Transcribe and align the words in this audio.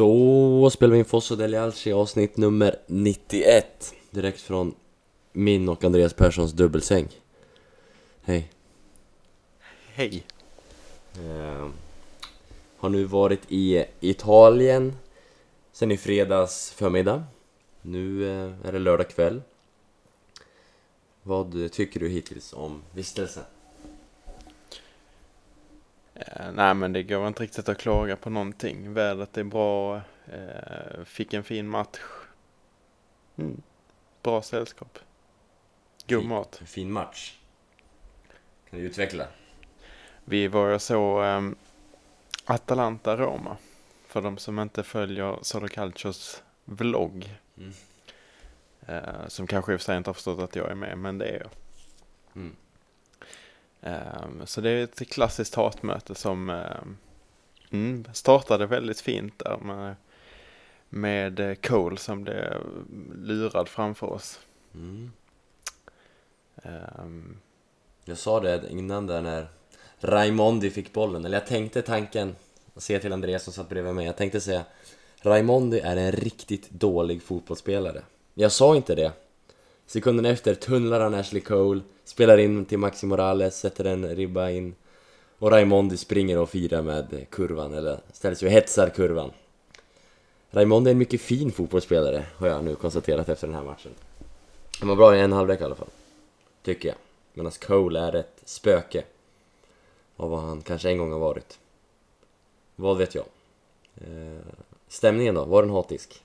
Då 0.00 0.70
spelar 0.70 0.92
vi 0.92 0.98
in 0.98 1.04
Fosso 1.04 1.36
Deli 1.36 1.56
Alci 1.56 1.92
avsnitt 1.92 2.36
nummer 2.36 2.76
91 2.86 3.94
Direkt 4.10 4.40
från 4.40 4.74
min 5.32 5.68
och 5.68 5.84
Andreas 5.84 6.14
Perssons 6.14 6.52
dubbelsäng. 6.52 7.08
Hej. 8.22 8.50
Hej! 9.92 10.24
eh, 11.14 11.68
Har 12.76 12.88
nu 12.88 13.04
varit 13.04 13.40
i 13.48 13.84
Italien 14.00 14.96
Sen 15.72 15.90
i 15.92 15.96
fredags 15.96 16.70
förmiddag. 16.70 17.24
Nu 17.82 18.24
eh, 18.30 18.68
är 18.68 18.72
det 18.72 18.78
lördag 18.78 19.08
kväll. 19.10 19.42
Vad 21.22 21.72
tycker 21.72 22.00
du 22.00 22.08
hittills 22.08 22.52
om 22.52 22.82
vistelsen? 22.94 23.44
Eh, 26.26 26.52
nej 26.52 26.74
men 26.74 26.92
det 26.92 27.02
går 27.02 27.26
inte 27.26 27.42
riktigt 27.42 27.68
att 27.68 27.78
klaga 27.78 28.16
på 28.16 28.30
någonting. 28.30 28.94
Vädret 28.94 29.38
är 29.38 29.44
bra, 29.44 29.96
eh, 30.26 31.04
fick 31.04 31.34
en 31.34 31.44
fin 31.44 31.68
match. 31.68 31.98
Mm. 33.36 33.62
Bra 34.22 34.42
sällskap. 34.42 34.98
God 36.08 36.20
Fin. 36.20 36.28
mat. 36.28 36.62
Fin 36.66 36.92
match 36.92 37.36
Kan 38.70 38.78
du 38.78 38.84
utveckla? 38.84 39.26
Vi 40.24 40.48
var 40.48 40.74
och 40.74 40.82
så 40.82 41.22
um, 41.22 41.56
Atalanta-Roma. 42.44 43.56
För 44.06 44.22
de 44.22 44.38
som 44.38 44.58
inte 44.58 44.82
följer 44.82 45.38
Sodocalcios 45.42 46.42
vlogg. 46.64 47.34
Mm. 47.56 47.72
Eh, 48.86 49.28
som 49.28 49.46
kanske 49.46 49.72
i 49.72 49.76
och 49.76 49.80
för 49.80 49.84
sig 49.84 49.96
inte 49.96 50.10
har 50.10 50.14
förstått 50.14 50.40
att 50.40 50.56
jag 50.56 50.70
är 50.70 50.74
med, 50.74 50.98
men 50.98 51.18
det 51.18 51.24
är 51.24 51.40
jag. 51.40 51.50
Mm. 52.34 52.56
Ehm, 53.82 54.46
Så 54.46 54.60
det 54.60 54.70
är 54.70 54.84
ett 54.84 55.08
klassiskt 55.10 55.54
hatmöte 55.54 56.14
som 56.14 56.62
mm, 57.70 58.04
startade 58.12 58.66
väldigt 58.66 59.00
fint 59.00 59.38
där 59.38 59.56
med, 59.56 59.94
med 60.88 61.40
eh, 61.40 61.54
Cole 61.54 61.96
som 61.96 62.22
blev 62.22 62.62
lurad 63.14 63.68
framför 63.68 64.06
oss. 64.06 64.38
Mm. 64.74 65.12
Ehm, 66.62 67.36
Jag 68.04 68.18
sa 68.18 68.40
det 68.40 68.62
innan 68.70 69.06
där 69.06 69.22
när 69.22 69.48
Raimondi 70.00 70.70
fick 70.70 70.92
bollen, 70.92 71.24
eller 71.24 71.38
jag 71.38 71.46
tänkte 71.46 71.82
tanken, 71.82 72.36
och 72.74 72.82
se 72.82 72.98
till 72.98 73.12
Andreas 73.12 73.42
som 73.44 73.52
satt 73.52 73.68
bredvid 73.68 73.94
mig, 73.94 74.06
jag 74.06 74.16
tänkte 74.16 74.40
säga 74.40 74.64
Raimondi 75.22 75.80
är 75.80 75.96
en 75.96 76.12
riktigt 76.12 76.70
dålig 76.70 77.22
fotbollsspelare. 77.22 78.02
Jag 78.34 78.52
sa 78.52 78.76
inte 78.76 78.94
det. 78.94 79.12
Sekunden 79.90 80.26
efter 80.26 80.54
tunnlar 80.54 81.00
han 81.00 81.14
Ashley 81.14 81.40
Cole, 81.40 81.80
spelar 82.04 82.38
in 82.38 82.64
till 82.64 82.78
Maxi 82.78 83.06
Morales, 83.06 83.58
sätter 83.58 83.84
en 83.84 84.16
ribba 84.16 84.50
in 84.50 84.74
och 85.38 85.50
Raimondi 85.50 85.96
springer 85.96 86.38
och 86.38 86.50
firar 86.50 86.82
med 86.82 87.26
kurvan, 87.30 87.74
eller 87.74 88.00
ställer 88.12 88.36
sig 88.36 88.46
och 88.46 88.52
hetsar 88.52 88.88
kurvan. 88.88 89.30
Raimondi 90.50 90.90
är 90.90 90.92
en 90.92 90.98
mycket 90.98 91.20
fin 91.20 91.52
fotbollsspelare, 91.52 92.24
har 92.36 92.48
jag 92.48 92.64
nu 92.64 92.74
konstaterat 92.74 93.28
efter 93.28 93.46
den 93.46 93.56
här 93.56 93.62
matchen. 93.62 93.92
Han 94.80 94.88
var 94.88 94.96
bra 94.96 95.16
i 95.16 95.20
en 95.20 95.32
halvlek 95.32 95.60
i 95.60 95.64
alla 95.64 95.74
fall, 95.74 95.90
tycker 96.62 96.88
jag. 96.88 96.98
Medan 97.34 97.52
Cole 97.52 98.00
är 98.00 98.16
ett 98.16 98.40
spöke 98.44 99.04
av 100.16 100.30
vad 100.30 100.40
han 100.40 100.62
kanske 100.62 100.90
en 100.90 100.98
gång 100.98 101.12
har 101.12 101.18
varit. 101.18 101.58
Vad 102.76 102.98
vet 102.98 103.14
jag? 103.14 103.24
Eh, 103.94 104.40
stämningen 104.88 105.34
då, 105.34 105.44
var 105.44 105.62
den 105.62 105.72
hatisk? 105.72 106.22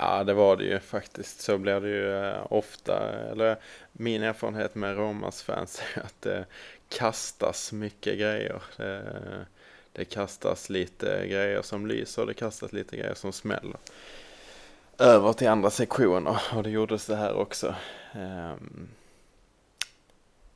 Ja, 0.00 0.24
det 0.24 0.34
var 0.34 0.56
det 0.56 0.64
ju 0.64 0.78
faktiskt. 0.78 1.40
Så 1.40 1.58
blir 1.58 1.80
det 1.80 1.88
ju 1.88 2.14
eh, 2.14 2.46
ofta. 2.50 3.08
Eller 3.30 3.56
min 3.92 4.22
erfarenhet 4.22 4.74
med 4.74 4.96
Romas 4.96 5.42
fans 5.42 5.82
är 5.94 6.00
att 6.00 6.22
det 6.22 6.44
kastas 6.88 7.72
mycket 7.72 8.18
grejer. 8.18 8.62
Det, 8.76 9.46
det 9.92 10.04
kastas 10.04 10.70
lite 10.70 11.26
grejer 11.26 11.62
som 11.62 11.86
lyser 11.86 12.22
och 12.22 12.28
det 12.28 12.34
kastas 12.34 12.72
lite 12.72 12.96
grejer 12.96 13.14
som 13.14 13.32
smäller. 13.32 13.76
Över 14.98 15.32
till 15.32 15.48
andra 15.48 15.70
sektioner 15.70 16.40
och 16.54 16.62
det 16.62 16.70
gjordes 16.70 17.06
det 17.06 17.16
här 17.16 17.32
också. 17.34 17.74
Um, 18.14 18.88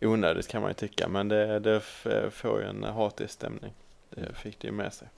onödigt 0.00 0.48
kan 0.48 0.62
man 0.62 0.70
ju 0.70 0.74
tycka 0.74 1.08
men 1.08 1.28
det, 1.28 1.58
det 1.58 1.80
får 2.30 2.60
ju 2.60 2.66
en 2.66 2.84
hatig 2.84 3.30
stämning. 3.30 3.72
Det 4.10 4.34
fick 4.34 4.58
det 4.58 4.66
ju 4.66 4.72
med 4.72 4.92
sig. 4.92 5.08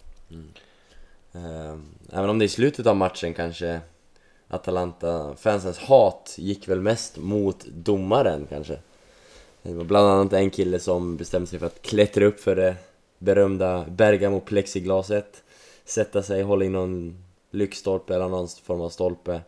Eh, 1.32 1.78
även 2.12 2.30
om 2.30 2.38
det 2.38 2.44
i 2.44 2.48
slutet 2.48 2.86
av 2.86 2.96
matchen 2.96 3.34
kanske 3.34 3.80
Atalanta-fansens 4.48 5.78
hat 5.78 6.34
gick 6.38 6.68
väl 6.68 6.80
mest 6.80 7.16
mot 7.18 7.64
domaren 7.64 8.46
kanske. 8.48 8.78
Det 9.62 9.72
var 9.74 9.84
bland 9.84 10.08
annat 10.08 10.32
en 10.32 10.50
kille 10.50 10.78
som 10.78 11.16
bestämde 11.16 11.46
sig 11.46 11.58
för 11.58 11.66
att 11.66 11.82
klättra 11.82 12.24
upp 12.24 12.40
för 12.40 12.56
det 12.56 12.76
berömda 13.18 13.84
Bergamo-plexiglaset 13.88 15.42
Sätta 15.84 16.22
sig, 16.22 16.42
hålla 16.42 16.64
i 16.64 16.68
någon 16.68 17.24
lyktstolpe 17.50 18.14
eller 18.14 18.28
någon 18.28 18.48
form 18.48 18.80
av 18.80 18.88
stolpe. 18.88 19.40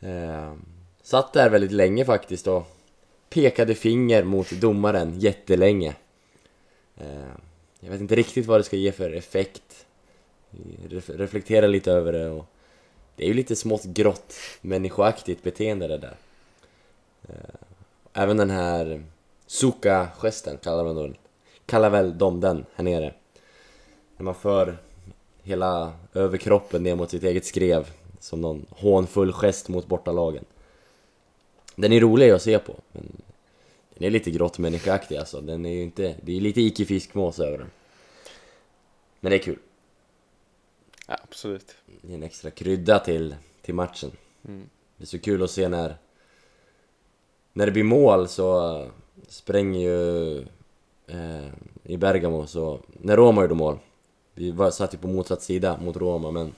Eh, 0.00 0.52
Satt 1.02 1.32
där 1.32 1.50
väldigt 1.50 1.72
länge 1.72 2.04
faktiskt 2.04 2.46
och 2.46 2.62
pekade 3.30 3.74
finger 3.74 4.24
mot 4.24 4.50
domaren 4.50 5.20
jättelänge. 5.20 5.94
Eh, 6.96 7.30
Jag 7.80 7.90
vet 7.90 8.00
inte 8.00 8.14
riktigt 8.14 8.46
vad 8.46 8.60
det 8.60 8.64
ska 8.64 8.76
ge 8.76 8.92
för 8.92 9.10
effekt. 9.10 9.86
Ref- 10.88 11.16
Reflektera 11.16 11.66
lite 11.66 11.92
över 11.92 12.12
det 12.12 12.28
och 12.30 12.44
det 13.16 13.24
är 13.24 13.28
ju 13.28 13.34
lite 13.34 13.56
smått 13.56 13.84
grått 13.84 14.34
människoaktigt 14.60 15.42
beteende 15.42 15.88
det 15.88 15.98
där. 15.98 16.16
Eh, 17.28 17.54
även 18.12 18.36
den 18.36 18.50
här 18.50 19.02
Suka-gesten 19.46 20.58
kallar 20.58 20.84
man 20.84 20.96
då 20.96 21.10
Kallar 21.66 21.90
väl 21.90 22.18
de 22.18 22.40
den 22.40 22.64
här 22.74 22.84
nere. 22.84 23.14
När 24.16 24.24
man 24.24 24.34
för 24.34 24.76
hela 25.42 25.92
överkroppen 26.14 26.82
ner 26.82 26.94
mot 26.94 27.10
sitt 27.10 27.24
eget 27.24 27.44
skrev 27.44 27.90
Som 28.20 28.40
någon 28.40 28.66
hånfull 28.70 29.32
gest 29.32 29.68
mot 29.68 29.86
bortalagen. 29.86 30.44
Den 31.74 31.92
är 31.92 32.00
rolig 32.00 32.30
att 32.30 32.42
se 32.42 32.58
på 32.58 32.74
men 32.92 33.22
Den 33.94 34.06
är 34.06 34.10
lite 34.10 34.30
grått 34.30 34.58
människoaktig 34.58 35.16
alltså. 35.16 35.40
Den 35.40 35.66
är 35.66 35.72
ju 35.72 35.82
inte, 35.82 36.14
det 36.22 36.36
är 36.36 36.40
lite 36.40 36.60
Ike 36.60 36.84
fiskmås 36.84 37.40
över 37.40 37.58
den. 37.58 37.70
Men 39.20 39.30
det 39.30 39.36
är 39.36 39.42
kul. 39.42 39.58
Ja, 41.06 41.16
absolut. 41.22 41.74
Det 42.02 42.12
är 42.12 42.14
en 42.14 42.22
extra 42.22 42.50
krydda 42.50 42.98
till, 42.98 43.34
till 43.62 43.74
matchen 43.74 44.10
Mm. 44.48 44.68
Det 44.96 45.04
är 45.04 45.06
så 45.06 45.18
kul 45.18 45.42
att 45.42 45.50
se 45.50 45.68
när 45.68 45.96
När 47.52 47.66
det 47.66 47.72
blir 47.72 47.84
mål 47.84 48.28
så 48.28 48.86
spränger 49.28 49.80
ju 49.80 50.38
eh, 51.06 51.46
I 51.82 51.96
Bergamo 51.96 52.46
så 52.46 52.80
När 52.86 53.16
Roma 53.16 53.42
gjorde 53.42 53.54
mål 53.54 53.78
Vi 54.34 54.50
var, 54.50 54.70
satt 54.70 54.94
ju 54.94 54.98
på 54.98 55.08
motsatt 55.08 55.42
sida 55.42 55.78
mot 55.82 55.96
Roma 55.96 56.30
men 56.30 56.52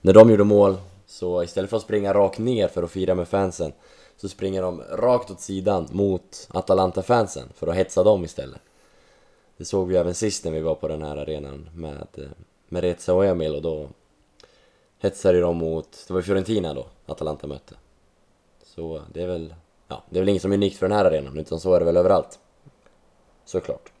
När 0.00 0.12
de 0.12 0.30
gjorde 0.30 0.44
mål 0.44 0.76
så 1.06 1.42
istället 1.42 1.70
för 1.70 1.76
att 1.76 1.82
springa 1.82 2.14
rakt 2.14 2.38
ner 2.38 2.68
för 2.68 2.82
att 2.82 2.90
fira 2.90 3.14
med 3.14 3.28
fansen 3.28 3.72
Så 4.16 4.28
springer 4.28 4.62
de 4.62 4.82
rakt 4.82 5.30
åt 5.30 5.40
sidan 5.40 5.88
mot 5.92 6.48
Atalanta-fansen 6.50 7.48
för 7.54 7.66
att 7.66 7.76
hetsa 7.76 8.04
dem 8.04 8.24
istället 8.24 8.60
Det 9.56 9.64
såg 9.64 9.88
vi 9.88 9.96
även 9.96 10.14
sist 10.14 10.44
när 10.44 10.52
vi 10.52 10.60
var 10.60 10.74
på 10.74 10.88
den 10.88 11.02
här 11.02 11.16
arenan 11.16 11.70
med, 11.74 12.06
eh, 12.14 12.24
med 12.70 12.82
Reza 12.82 13.14
och 13.14 13.24
Emil 13.24 13.54
och 13.54 13.62
då 13.62 13.88
hetsade 14.98 15.40
de 15.40 15.56
mot, 15.56 16.04
det 16.08 16.14
var 16.14 16.22
Fiorentina 16.22 16.74
då, 16.74 16.86
Atalanta 17.06 17.46
mötte. 17.46 17.74
Så 18.62 19.02
det 19.12 19.22
är 19.22 19.26
väl, 19.26 19.54
ja, 19.88 20.02
det 20.10 20.18
är 20.18 20.20
väl 20.20 20.28
inget 20.28 20.42
som 20.42 20.52
är 20.52 20.56
unikt 20.56 20.76
för 20.76 20.88
den 20.88 20.96
här 20.98 21.04
arenan, 21.04 21.38
utan 21.38 21.60
så 21.60 21.74
är 21.74 21.80
det 21.80 21.86
väl 21.86 21.96
överallt. 21.96 22.38
Såklart. 23.44 23.92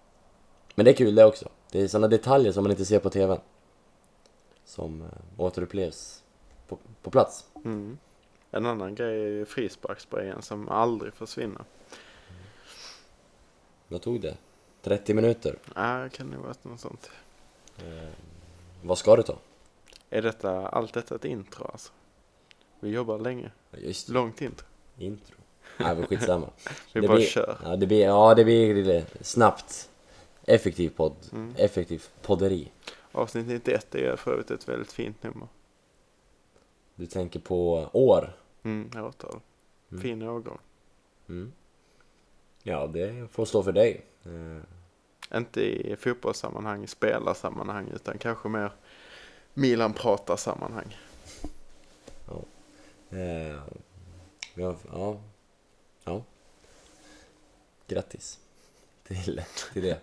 Men 0.74 0.84
det 0.84 0.90
är 0.90 0.94
kul 0.94 1.14
det 1.14 1.24
också. 1.24 1.48
Det 1.70 1.80
är 1.80 1.88
sådana 1.88 2.08
detaljer 2.08 2.52
som 2.52 2.64
man 2.64 2.70
inte 2.70 2.84
ser 2.84 2.98
på 2.98 3.10
TVn. 3.10 3.40
Som 4.64 5.02
eh, 5.02 5.08
återupplevs 5.40 6.22
på, 6.68 6.78
på 7.02 7.10
plats. 7.10 7.46
Mm. 7.64 7.98
En 8.50 8.66
annan 8.66 8.94
grej 8.94 9.22
är 9.22 9.28
ju 9.28 9.44
frisparkssprayen 9.44 10.42
som 10.42 10.68
aldrig 10.68 11.14
försvinner. 11.14 11.64
Vad 13.88 14.02
tog 14.02 14.20
det? 14.20 14.36
30 14.82 15.14
minuter? 15.14 15.58
Ja, 15.74 16.08
kan 16.08 16.30
det 16.30 16.36
vara 16.36 16.54
något 16.62 16.80
sånt. 16.80 17.10
Vad 18.82 18.98
ska 18.98 19.16
det 19.16 19.22
ta? 19.22 19.38
Är 20.10 20.22
detta, 20.22 20.68
allt 20.68 20.94
detta 20.94 21.14
ett 21.14 21.24
intro 21.24 21.64
alltså? 21.72 21.92
Vi 22.80 22.90
jobbar 22.90 23.18
länge. 23.18 23.50
Just 23.78 24.06
det, 24.06 24.12
Långt 24.12 24.42
intro. 24.42 24.66
intro. 24.98 25.36
Nej 25.76 25.94
men 25.96 26.06
skitsamma. 26.06 26.50
Vi 26.92 27.00
det 27.00 27.08
bara 27.08 27.16
blir, 27.16 27.26
kör. 27.26 27.58
Ja 27.64 27.76
det 27.76 27.86
blir, 27.86 28.04
ja 28.04 28.34
det 28.34 28.44
blir 28.44 29.04
snabbt. 29.20 29.90
Effektiv 30.44 30.90
podd. 30.90 31.14
Mm. 31.32 31.54
Effektiv 31.56 32.04
podderi. 32.22 32.70
Avsnitt 33.12 33.46
91 33.46 33.94
är 33.94 34.16
för 34.16 34.32
övrigt 34.32 34.50
ett 34.50 34.68
väldigt 34.68 34.92
fint 34.92 35.22
nummer. 35.22 35.48
Du 36.94 37.06
tänker 37.06 37.40
på 37.40 37.88
år? 37.92 38.36
Mm, 38.62 38.90
årtal. 39.04 39.40
Mm. 39.90 40.02
Fin 40.02 40.22
årgång. 40.22 40.58
Mm. 41.28 41.52
Ja, 42.62 42.86
det 42.86 43.28
får 43.32 43.44
stå 43.44 43.62
för 43.62 43.72
dig. 43.72 44.04
Inte 45.34 45.60
i 45.60 45.96
fotbollssammanhang, 45.96 46.88
spelarsammanhang, 46.88 47.88
utan 47.94 48.18
kanske 48.18 48.48
mer 48.48 48.72
Milan 49.54 49.92
pratar 49.92 50.36
sammanhang. 50.36 50.96
eh, 53.10 53.58
ja, 54.54 54.76
ja, 54.92 55.20
ja. 56.04 56.22
Grattis 57.86 58.38
till, 59.06 59.42
till 59.72 59.82
det. 59.82 59.98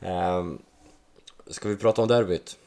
Eh, 0.00 0.46
ska 1.46 1.68
vi 1.68 1.76
prata 1.76 2.02
om 2.02 2.08
derbyt? 2.08 2.58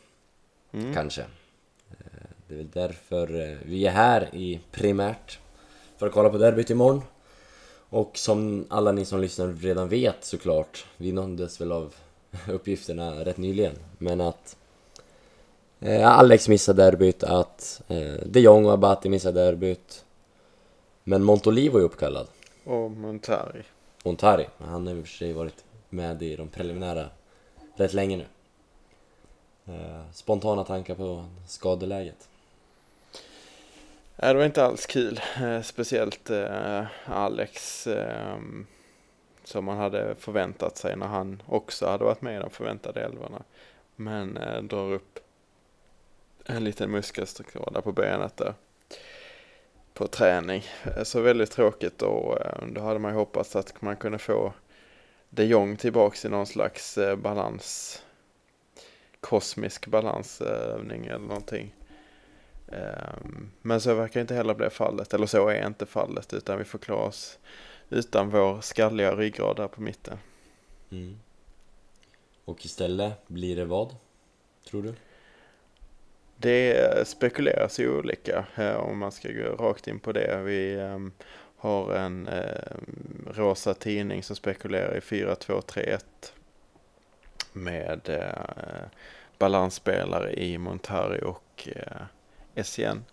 Mm. 0.72 0.94
kanske. 0.94 1.22
Eh, 1.22 2.28
Det 2.48 2.54
är 2.54 2.58
väl 2.58 2.70
därför 2.74 3.50
eh, 3.52 3.58
vi 3.66 3.88
är 3.88 3.92
här 3.92 4.30
i 4.36 4.62
primärt. 4.72 5.40
För 5.98 6.08
att 6.08 6.14
kolla 6.14 6.30
på 6.30 6.38
derbyt 6.38 6.70
imorgon. 6.70 7.02
Och 7.90 8.18
som 8.18 8.66
alla 8.70 8.92
ni 8.92 9.06
som 9.06 9.22
lyssnar 9.22 9.48
redan 9.48 9.90
vet 9.90 10.26
såklart, 10.26 10.86
vi 10.98 11.12
nåddes 11.12 11.62
väl 11.62 11.72
av 11.72 11.96
uppgifterna 12.48 13.26
rätt 13.26 13.38
nyligen, 13.38 13.76
men 13.98 14.22
att 14.22 14.58
eh, 15.80 16.08
Alex 16.08 16.48
missade 16.48 16.84
derbyt, 16.84 17.24
att 17.24 17.82
eh, 17.88 18.14
de 18.26 18.40
Jong 18.40 18.66
och 18.66 18.74
Abati 18.74 19.10
missade 19.10 19.46
derbyt. 19.46 20.06
Men 21.04 21.24
Montolivo 21.24 21.78
är 21.78 21.82
uppkallad. 21.82 22.28
Och 22.64 22.92
Montari. 22.92 23.64
Ontari, 24.04 24.48
men 24.58 24.70
han 24.70 24.88
har 24.88 24.94
i 24.94 25.02
och 25.02 25.08
för 25.08 25.14
sig 25.14 25.34
varit 25.34 25.64
med 25.90 26.24
i 26.24 26.36
de 26.36 26.48
preliminära 26.48 27.10
rätt 27.76 27.94
länge 27.94 28.18
nu. 28.18 28.26
Eh, 29.74 30.12
spontana 30.12 30.64
tankar 30.64 30.96
på 30.96 31.26
skadeläget? 31.48 32.28
Nej, 34.17 34.33
det 34.33 34.38
var 34.38 34.45
inte 34.45 34.65
alls 34.65 34.85
kul. 34.85 35.21
Eh, 35.41 35.62
speciellt 35.62 36.29
eh, 36.29 36.85
Alex 37.06 37.88
eh, 37.88 38.38
som 39.44 39.65
man 39.65 39.77
hade 39.77 40.15
förväntat 40.15 40.77
sig 40.77 40.95
när 40.95 41.07
han 41.07 41.41
också 41.45 41.88
hade 41.88 42.03
varit 42.03 42.21
med 42.21 42.35
i 42.35 42.39
de 42.39 42.50
förväntade 42.50 43.01
elvorna. 43.01 43.44
Men 43.95 44.38
eh, 44.38 44.62
drar 44.62 44.91
upp 44.91 45.19
en 46.45 46.63
liten 46.63 46.91
muskelskada 46.91 47.81
på 47.81 47.91
benet 47.91 48.38
där 48.38 48.53
på 49.94 50.07
träning. 50.07 50.63
Eh, 50.83 51.03
så 51.03 51.21
väldigt 51.21 51.51
tråkigt 51.51 52.01
och 52.01 52.41
eh, 52.41 52.67
då 52.67 52.81
hade 52.81 53.00
man 53.00 53.12
ju 53.12 53.17
hoppats 53.17 53.56
att 53.56 53.81
man 53.81 53.95
kunde 53.95 54.17
få 54.17 54.53
de 55.29 55.45
Jong 55.45 55.77
tillbaks 55.77 56.25
i 56.25 56.29
någon 56.29 56.47
slags 56.47 56.97
balans 57.17 58.01
kosmisk 59.19 59.88
balansövning 59.88 61.06
eller 61.06 61.27
någonting. 61.27 61.73
Ehm, 62.71 63.51
Men 63.62 63.81
så 63.81 63.94
verkar 63.94 64.21
inte 64.21 64.35
heller 64.35 64.53
bli 64.53 64.69
fallet, 64.69 65.13
eller 65.13 65.25
så 65.25 65.47
är 65.50 65.67
inte 65.67 65.85
fallet, 65.85 66.33
utan 66.33 66.57
vi 66.57 66.63
får 66.63 66.79
klara 66.79 67.03
oss 67.03 67.39
utan 67.89 68.29
vår 68.29 68.62
skalliga 68.62 69.15
ryggrad 69.15 69.56
där 69.56 69.67
på 69.67 69.81
mitten. 69.81 70.17
Mm. 70.91 71.19
Och 72.45 72.65
istället 72.65 73.27
blir 73.27 73.56
det 73.56 73.65
vad? 73.65 73.95
Tror 74.69 74.83
du? 74.83 74.94
Det 76.38 77.07
spekuleras 77.07 77.79
ju 77.79 77.97
olika 77.97 78.45
eh, 78.56 78.75
om 78.75 78.97
man 78.97 79.12
ska 79.12 79.31
gå 79.31 79.56
rakt 79.56 79.88
in 79.88 80.00
på 80.00 80.12
det. 80.12 80.41
Vi 80.44 80.79
ehm, 80.79 81.12
har 81.57 81.94
en 81.94 82.27
ehm, 82.27 83.27
rosa 83.33 83.73
tidning 83.73 84.23
som 84.23 84.35
spekulerar 84.35 84.97
i 84.97 85.00
4-2-3-1 85.00 86.00
med 87.53 88.09
eh, 88.09 88.88
balansspelare 89.38 90.33
i 90.33 90.57
Montari 90.57 91.21
och 91.23 91.69
eh, 91.75 92.01
SCN. 92.63 93.06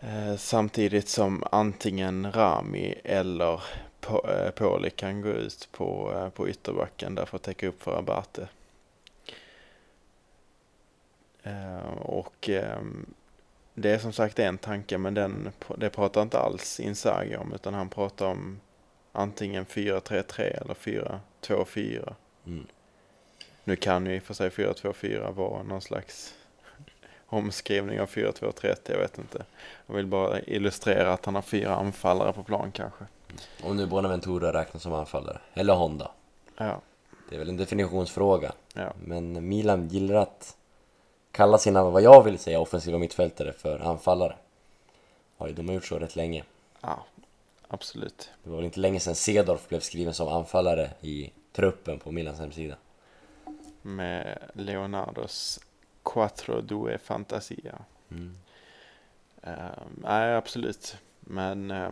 Eh, 0.00 0.36
samtidigt 0.36 1.08
som 1.08 1.44
antingen 1.52 2.32
Rami 2.32 2.94
eller 3.04 3.62
eh, 4.08 4.50
Poli 4.50 4.90
kan 4.90 5.20
gå 5.20 5.28
ut 5.28 5.68
på, 5.72 6.12
eh, 6.14 6.28
på 6.28 6.48
ytterbacken 6.48 7.14
där 7.14 7.24
för 7.26 7.36
att 7.36 7.42
täcka 7.42 7.68
upp 7.68 7.82
för 7.82 7.98
Abate. 7.98 8.48
Eh, 11.42 11.92
och 11.98 12.48
ehm, 12.48 13.14
det 13.74 13.90
är 13.90 13.98
som 13.98 14.12
sagt 14.12 14.38
en 14.38 14.58
tanke 14.58 14.98
men 14.98 15.14
den, 15.14 15.52
det 15.76 15.90
pratar 15.90 16.22
inte 16.22 16.38
alls 16.38 16.80
Inzaghi 16.80 17.36
om 17.36 17.52
utan 17.54 17.74
han 17.74 17.88
pratar 17.88 18.26
om 18.26 18.60
antingen 19.12 19.66
4-3-3 19.66 20.40
eller 20.40 20.74
4-2-4. 21.42 22.14
Mm. 22.46 22.66
Nu 23.64 23.76
kan 23.76 24.06
ju 24.06 24.16
i 24.16 24.18
och 24.18 24.22
för 24.22 24.34
sig 24.34 24.48
4-2-4 24.48 25.32
vara 25.32 25.62
någon 25.62 25.80
slags 25.80 26.34
omskrivning 27.30 28.00
av 28.00 28.08
4-2-3-1, 28.08 28.76
jag 28.84 28.98
vet 28.98 29.18
inte. 29.18 29.44
Jag 29.86 29.94
vill 29.94 30.06
bara 30.06 30.40
illustrera 30.40 31.12
att 31.12 31.24
han 31.24 31.34
har 31.34 31.42
fyra 31.42 31.74
anfallare 31.74 32.32
på 32.32 32.42
plan 32.42 32.72
kanske. 32.72 33.04
Om 33.62 33.76
nu 33.76 33.86
Bonaventura 33.86 34.52
räknas 34.52 34.82
som 34.82 34.92
anfallare, 34.92 35.40
eller 35.54 35.74
Honda. 35.74 36.10
Ja, 36.56 36.80
Det 37.28 37.34
är 37.34 37.38
väl 37.38 37.48
en 37.48 37.56
definitionsfråga. 37.56 38.52
ja, 38.74 38.92
Men 39.04 39.48
Milan 39.48 39.88
gillar 39.88 40.14
att 40.14 40.56
kalla 41.32 41.58
sina, 41.58 41.84
vad 41.90 42.02
jag 42.02 42.22
vill 42.24 42.38
säga, 42.38 42.60
offensiva 42.60 42.98
mittfältare 42.98 43.52
för 43.52 43.78
anfallare. 43.78 44.36
Har 45.36 45.48
ju 45.48 45.52
de 45.54 45.68
har 45.68 45.74
gjort 45.74 45.86
så 45.86 45.98
rätt 45.98 46.16
länge. 46.16 46.44
ja, 46.80 47.04
absolut. 47.68 48.30
Det 48.42 48.50
var 48.50 48.56
väl 48.56 48.64
inte 48.64 48.80
länge 48.80 49.00
sedan 49.00 49.14
Cedorf 49.14 49.68
blev 49.68 49.80
skriven 49.80 50.14
som 50.14 50.28
anfallare 50.28 50.90
i 51.00 51.32
truppen 51.52 51.98
på 51.98 52.10
Milans 52.12 52.38
hemsida. 52.40 52.74
Med 53.82 54.38
Leonardos 54.52 55.60
Quattro 56.02 56.60
Due 56.60 56.98
Fantasia. 56.98 57.78
Mm. 58.10 58.36
Ehm, 59.42 60.02
nej, 60.02 60.34
absolut. 60.34 60.96
Men 61.20 61.70
eh, 61.70 61.90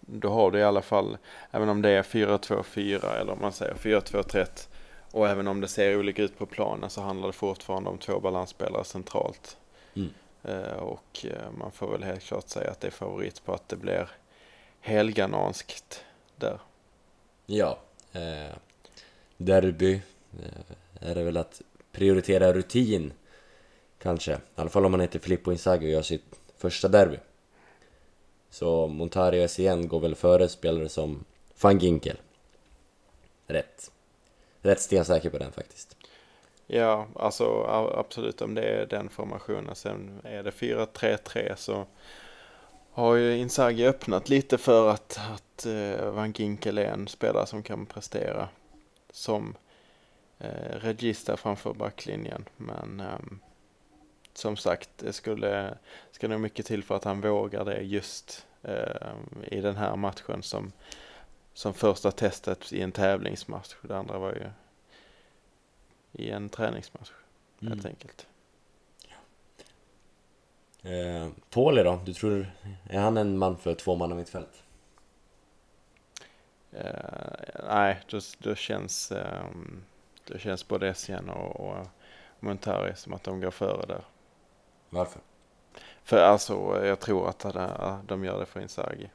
då 0.00 0.28
har 0.28 0.50
du 0.50 0.58
i 0.58 0.62
alla 0.62 0.82
fall, 0.82 1.18
även 1.50 1.68
om 1.68 1.82
det 1.82 1.90
är 1.90 2.02
4-2-4 2.02 3.20
eller 3.20 3.32
om 3.32 3.40
man 3.40 3.52
säger 3.52 3.74
4-2-3-1 3.74 4.68
och 5.12 5.28
även 5.28 5.48
om 5.48 5.60
det 5.60 5.68
ser 5.68 5.98
olika 5.98 6.22
ut 6.22 6.38
på 6.38 6.46
planen 6.46 6.90
så 6.90 7.00
handlar 7.00 7.26
det 7.26 7.32
fortfarande 7.32 7.90
om 7.90 7.98
två 7.98 8.20
balansspelare 8.20 8.84
centralt. 8.84 9.56
Mm. 9.94 10.10
Eh, 10.42 10.72
och 10.72 11.24
eh, 11.24 11.50
man 11.58 11.72
får 11.72 11.92
väl 11.92 12.02
helt 12.02 12.22
klart 12.22 12.48
säga 12.48 12.70
att 12.70 12.80
det 12.80 12.86
är 12.86 12.92
favorit 12.92 13.44
på 13.44 13.52
att 13.52 13.68
det 13.68 13.76
blir 13.76 14.08
helgananskt 14.80 16.04
där. 16.36 16.58
Ja, 17.46 17.78
eh, 18.12 18.56
derby 19.36 20.02
Eh, 20.38 21.08
är 21.10 21.14
det 21.14 21.24
väl 21.24 21.36
att 21.36 21.62
prioritera 21.92 22.52
rutin 22.52 23.12
kanske. 23.98 24.32
I 24.32 24.36
alla 24.54 24.70
fall 24.70 24.84
om 24.84 24.92
man 24.92 25.00
heter 25.00 25.18
Filippo 25.18 25.52
Inzaghi 25.52 25.86
och 25.86 25.90
gör 25.90 26.02
sitt 26.02 26.40
första 26.56 26.88
derby. 26.88 27.18
Så 28.50 28.86
Montari 28.86 29.44
och 29.44 29.50
SCN 29.50 29.88
går 29.88 30.00
väl 30.00 30.14
före 30.14 30.48
spelare 30.48 30.88
som 30.88 31.24
van 31.60 31.78
Ginkel. 31.78 32.16
Rätt. 33.46 33.90
Rätt 34.62 34.80
stensäker 34.80 35.30
på 35.30 35.38
den 35.38 35.52
faktiskt. 35.52 35.96
Ja, 36.66 37.06
alltså 37.14 37.64
absolut 37.96 38.42
om 38.42 38.54
det 38.54 38.62
är 38.62 38.86
den 38.86 39.08
formationen. 39.08 39.74
Sen 39.74 40.20
är 40.24 40.42
det 40.42 40.50
4-3-3 40.50 41.54
så 41.56 41.86
har 42.92 43.14
ju 43.14 43.36
Inzaghi 43.36 43.86
öppnat 43.86 44.28
lite 44.28 44.58
för 44.58 44.90
att, 44.90 45.20
att 45.32 45.66
eh, 45.66 46.10
Van 46.10 46.32
Ginkel 46.32 46.78
är 46.78 46.84
en 46.84 47.08
spelare 47.08 47.46
som 47.46 47.62
kan 47.62 47.86
prestera 47.86 48.48
som 49.12 49.54
eh, 50.40 50.78
regista 50.80 51.36
framför 51.36 51.74
backlinjen. 51.74 52.44
Men 52.56 53.00
ehm, 53.00 53.40
som 54.32 54.56
sagt, 54.56 54.90
det 54.96 55.12
skulle, 55.12 55.78
ska 56.10 56.28
nog 56.28 56.40
mycket 56.40 56.66
till 56.66 56.84
för 56.84 56.96
att 56.96 57.04
han 57.04 57.20
vågar 57.20 57.64
det 57.64 57.80
just 57.80 58.46
eh, 58.62 59.12
i 59.44 59.60
den 59.60 59.76
här 59.76 59.96
matchen 59.96 60.42
som, 60.42 60.72
som 61.54 61.74
första 61.74 62.10
testet 62.10 62.72
i 62.72 62.82
en 62.82 62.92
tävlingsmatch. 62.92 63.74
Det 63.82 63.96
andra 63.96 64.18
var 64.18 64.32
ju 64.32 64.50
i 66.12 66.30
en 66.30 66.48
träningsmatch 66.48 67.10
helt 67.60 67.86
enkelt. 67.86 68.26
Eh, 70.82 71.28
Pauli 71.50 71.82
då? 71.82 72.00
Du 72.04 72.14
tror, 72.14 72.50
är 72.88 73.00
han 73.00 73.16
en 73.16 73.38
man 73.38 73.56
för 73.56 73.74
två 73.74 73.96
man 73.96 74.16
mittfält? 74.16 74.62
Eh, 76.72 77.64
nej, 77.68 78.00
då, 78.08 78.20
då 78.38 78.54
känns 78.54 79.12
ehm, 79.12 79.82
det 80.32 80.38
känns 80.38 80.68
både 80.68 80.88
Essien 80.88 81.28
och, 81.28 81.60
och 81.60 81.86
Montari 82.40 82.92
som 82.96 83.14
att 83.14 83.24
de 83.24 83.40
går 83.40 83.50
före 83.50 83.86
där. 83.86 84.04
Varför? 84.90 85.20
För 86.04 86.16
alltså, 86.18 86.84
jag 86.86 87.00
tror 87.00 87.28
att 87.28 87.38
de 88.08 88.24
gör 88.24 88.40
det 88.40 88.46
för 88.46 88.60
Inzaghi. 88.60 89.10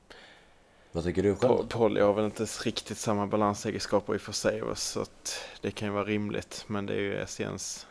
Vad 0.91 1.03
tycker 1.03 1.23
du 1.23 1.35
själv? 1.35 1.51
Po- 1.51 1.67
Polly 1.67 2.01
har 2.01 2.13
väl 2.13 2.25
inte 2.25 2.43
riktigt 2.43 2.97
samma 2.97 3.27
balansegenskaper 3.27 4.15
i 4.15 4.19
för 4.19 4.31
sig 4.31 4.61
så 4.75 5.01
att 5.01 5.39
det 5.61 5.71
kan 5.71 5.87
ju 5.87 5.93
vara 5.93 6.03
rimligt. 6.05 6.63
Men 6.67 6.85
det 6.85 6.93
är 6.93 6.99
ju 6.99 7.15
Essiens 7.21 7.87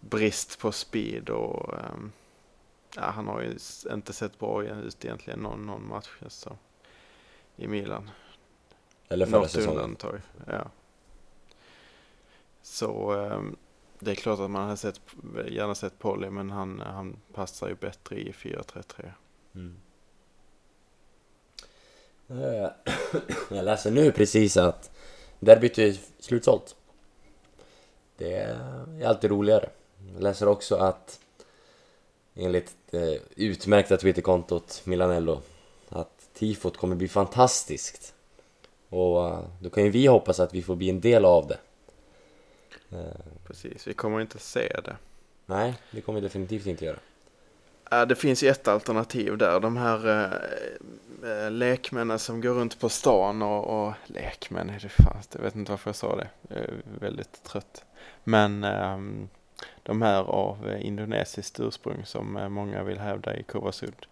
brist 0.00 0.58
på 0.58 0.72
speed 0.72 1.30
och 1.30 1.74
ehm, 1.78 2.12
ja, 2.96 3.02
han 3.02 3.28
har 3.28 3.40
ju 3.40 3.58
inte 3.92 4.12
sett 4.12 4.38
bra 4.38 4.64
ut 4.64 5.04
egentligen 5.04 5.40
någon, 5.40 5.66
någon 5.66 5.88
match 5.88 6.08
så, 6.28 6.56
i 7.56 7.66
Milan. 7.68 8.10
Eller 9.08 9.26
förra 9.26 9.40
Något 9.40 9.50
säsongen? 9.50 9.78
undantag, 9.78 10.20
ja. 10.46 10.70
Så 12.64 13.10
ehm, 13.12 13.56
det 13.98 14.10
är 14.10 14.14
klart 14.14 14.40
att 14.40 14.50
man 14.50 14.62
hade 14.62 14.76
sett, 14.76 15.00
gärna 15.48 15.74
sett 15.74 15.98
Polly 15.98 16.30
men 16.30 16.50
han, 16.50 16.80
han 16.80 17.16
passar 17.34 17.68
ju 17.68 17.74
bättre 17.74 18.20
i 18.20 18.32
4-3-3. 18.32 19.10
Mm. 19.54 19.76
Eh, 22.28 22.70
jag 23.56 23.64
läser 23.64 23.90
nu 23.90 24.12
precis 24.12 24.56
att 24.56 24.90
derbyt 25.40 25.78
är 25.78 25.98
slutsålt. 26.18 26.76
Det 28.16 28.34
är 28.34 29.06
alltid 29.06 29.30
roligare. 29.30 29.68
Jag 30.14 30.22
läser 30.22 30.48
också 30.48 30.76
att 30.76 31.20
enligt 32.34 32.76
det 32.90 33.20
utmärkta 33.36 33.96
Twitterkontot 33.96 34.82
Milanello 34.84 35.40
att 35.88 36.28
tifot 36.34 36.76
kommer 36.76 36.96
bli 36.96 37.08
fantastiskt. 37.08 38.14
Och 38.88 39.28
eh, 39.28 39.44
då 39.60 39.70
kan 39.70 39.84
ju 39.84 39.90
vi 39.90 40.06
hoppas 40.06 40.40
att 40.40 40.54
vi 40.54 40.62
får 40.62 40.76
bli 40.76 40.90
en 40.90 41.00
del 41.00 41.24
av 41.24 41.46
det. 41.46 41.58
Eh, 42.94 43.00
Precis, 43.46 43.86
vi 43.88 43.94
kommer 43.94 44.20
inte 44.20 44.38
se 44.38 44.80
det. 44.84 44.96
nej, 45.46 45.74
det 45.90 46.00
kommer 46.00 46.20
vi 46.20 46.26
definitivt 46.26 46.66
inte 46.66 46.84
göra. 46.84 46.98
Det 48.06 48.14
finns 48.14 48.42
ju 48.42 48.48
ett 48.48 48.68
alternativ 48.68 49.38
där. 49.38 49.60
De 49.60 49.76
här 49.76 50.08
eh, 50.08 50.32
eh, 51.30 51.50
lekmännen 51.50 52.18
som 52.18 52.40
går 52.40 52.54
runt 52.54 52.80
på 52.80 52.88
stan 52.88 53.42
och, 53.42 53.86
och 53.86 53.92
lekmän 54.06 54.70
är 54.70 54.80
det 54.80 54.88
fan, 54.88 55.16
jag 55.32 55.40
vet 55.42 55.54
inte 55.54 55.72
varför 55.72 55.88
jag 55.88 55.96
sa 55.96 56.16
det. 56.16 56.28
Jag 56.48 56.58
är 56.58 56.74
väldigt 57.00 57.42
trött. 57.42 57.84
Men 58.24 58.64
ehm, 58.64 59.28
de 59.82 60.02
här 60.02 60.22
av 60.22 60.68
eh, 60.68 60.86
indonesiskt 60.86 61.60
ursprung 61.60 62.04
som 62.04 62.36
eh, 62.36 62.48
många 62.48 62.82
vill 62.82 62.98
hävda 62.98 63.36
i 63.36 63.42
Kovasud. 63.42 64.06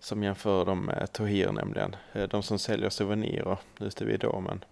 Som 0.00 0.22
jämför 0.22 0.64
dem 0.64 0.84
med 0.84 1.12
Tohir 1.12 1.52
nämligen. 1.52 1.96
Eh, 2.12 2.28
De 2.28 2.42
som 2.42 2.58
säljer 2.58 2.90
souvenirer 2.90 3.58
ute 3.80 4.04
vid 4.04 4.20
domen. 4.20 4.64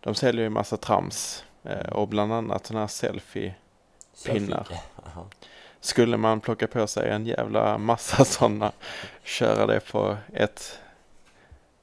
De 0.00 0.14
säljer 0.14 0.42
ju 0.44 0.50
massa 0.50 0.76
trams 0.76 1.44
eh, 1.57 1.57
och 1.92 2.08
bland 2.08 2.32
annat 2.32 2.64
den 2.64 2.76
här 2.76 2.86
selfie 2.86 3.54
Pinnar. 4.26 4.64
Selfie. 4.64 4.80
Jaha. 5.04 5.26
skulle 5.80 6.16
man 6.16 6.40
plocka 6.40 6.66
på 6.66 6.86
sig 6.86 7.10
en 7.10 7.26
jävla 7.26 7.78
massa 7.78 8.24
sådana, 8.24 8.72
köra 9.24 9.66
det 9.66 9.80
på 9.80 10.16
ett, 10.32 10.78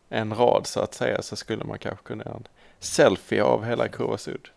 en 0.09 0.33
rad 0.35 0.67
så 0.67 0.79
att 0.79 0.93
säga, 0.93 1.21
så 1.21 1.35
skulle 1.35 1.63
man 1.63 1.79
kanske 1.79 2.05
kunna 2.05 2.23
göra 2.23 2.35
en 2.35 2.47
selfie 2.79 3.43
av 3.43 3.65
hela 3.65 3.87
Kovasud. 3.87 4.49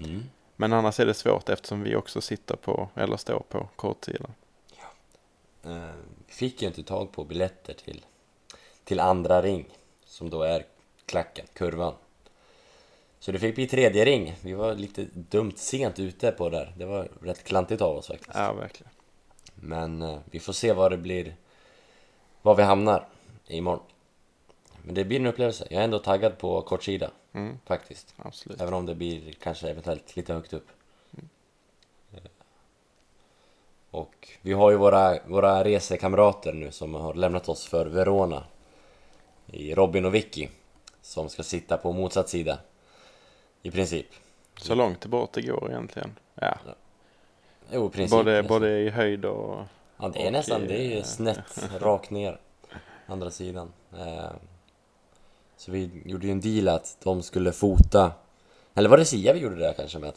Mm. 0.00 0.24
Men 0.56 0.72
annars 0.72 1.00
är 1.00 1.06
det 1.06 1.14
svårt 1.14 1.48
eftersom 1.48 1.82
vi 1.82 1.96
också 1.96 2.20
sitter 2.20 2.56
på, 2.56 2.88
eller 2.94 3.16
står 3.16 3.42
på 3.48 3.68
kortsidan. 3.76 4.34
Eh, 5.64 5.90
Vi 6.26 6.32
fick 6.32 6.62
ju 6.62 6.68
inte 6.68 6.82
tag 6.82 7.12
på 7.12 7.24
biljetter 7.24 7.74
till, 7.74 8.04
till 8.84 9.00
andra 9.00 9.42
ring, 9.42 9.78
som 10.04 10.30
då 10.30 10.42
är 10.42 10.64
klacken, 11.06 11.46
kurvan. 11.52 11.94
Så 13.18 13.32
det 13.32 13.38
fick 13.38 13.54
bli 13.54 13.66
tredje 13.66 14.04
ring. 14.04 14.34
Vi 14.42 14.52
var 14.52 14.74
lite 14.74 15.06
dumt 15.14 15.52
sent 15.56 15.98
ute 15.98 16.30
på 16.32 16.48
det 16.48 16.56
där. 16.58 16.74
Det 16.76 16.84
var 16.84 17.08
rätt 17.22 17.44
klantigt 17.44 17.82
av 17.82 17.96
oss 17.96 18.06
faktiskt. 18.06 18.30
Ja, 18.34 18.52
verkligen. 18.52 18.90
Men 19.54 20.02
eh, 20.02 20.18
vi 20.24 20.40
får 20.40 20.52
se 20.52 20.72
vad 20.72 20.90
det 20.92 20.96
blir, 20.98 21.36
var 22.42 22.54
vi 22.54 22.62
hamnar 22.62 23.08
imorgon. 23.46 23.82
Men 24.82 24.94
det 24.94 25.04
blir 25.04 25.20
en 25.20 25.26
upplevelse. 25.26 25.66
Jag 25.70 25.80
är 25.80 25.84
ändå 25.84 25.98
taggad 25.98 26.38
på 26.38 26.62
kortsida, 26.62 27.10
Mm, 27.32 27.58
faktiskt. 27.64 28.14
absolut. 28.16 28.60
Även 28.60 28.74
om 28.74 28.86
det 28.86 28.94
blir 28.94 29.32
kanske 29.32 29.68
eventuellt 29.70 30.16
lite 30.16 30.32
högt 30.34 30.52
upp. 30.52 30.66
Eh, 32.12 32.20
Och 33.90 34.28
vi 34.42 34.52
har 34.52 34.70
ju 34.70 34.76
våra, 34.76 35.18
våra 35.26 35.64
resekamrater 35.64 36.52
nu 36.52 36.70
som 36.72 36.94
har 36.94 37.14
lämnat 37.14 37.48
oss 37.48 37.66
för 37.66 37.86
Verona. 37.86 38.44
I 39.46 39.74
Robin 39.74 40.04
och 40.04 40.14
Vicky. 40.14 40.48
Som 41.02 41.28
ska 41.28 41.42
sitta 41.42 41.76
på 41.76 41.92
motsatt 41.92 42.28
sida. 42.28 42.58
I 43.66 43.70
princip. 43.70 44.06
Så 44.60 44.74
långt 44.74 45.06
bort 45.06 45.32
det 45.32 45.42
går 45.42 45.70
egentligen. 45.70 46.14
Ja, 46.34 46.58
Jo, 47.72 47.86
i 47.86 47.90
princip. 47.90 48.10
både, 48.18 48.30
nästan. 48.32 48.48
både 48.48 48.78
i 48.78 48.90
höjd 48.90 49.24
och... 49.24 49.64
Ja, 50.00 50.08
det 50.08 50.26
är 50.26 50.30
nästan, 50.30 50.62
i- 50.64 50.66
det 50.66 50.78
är 50.78 50.96
ju 50.96 51.02
snett 51.02 51.68
rakt 51.80 52.10
ner. 52.10 52.40
Andra 53.06 53.30
sidan. 53.30 53.72
Eh, 53.98 54.30
Så 55.56 55.72
vi 55.72 56.02
gjorde 56.04 56.26
ju 56.26 56.32
en 56.32 56.40
deal 56.40 56.68
att 56.68 56.96
de 57.02 57.22
skulle 57.22 57.52
fota, 57.52 58.12
eller 58.74 58.88
var 58.88 58.96
det 58.98 59.04
Sia 59.04 59.32
vi 59.32 59.40
gjorde 59.40 59.56
det 59.56 59.74
kanske 59.76 59.98
med? 59.98 60.12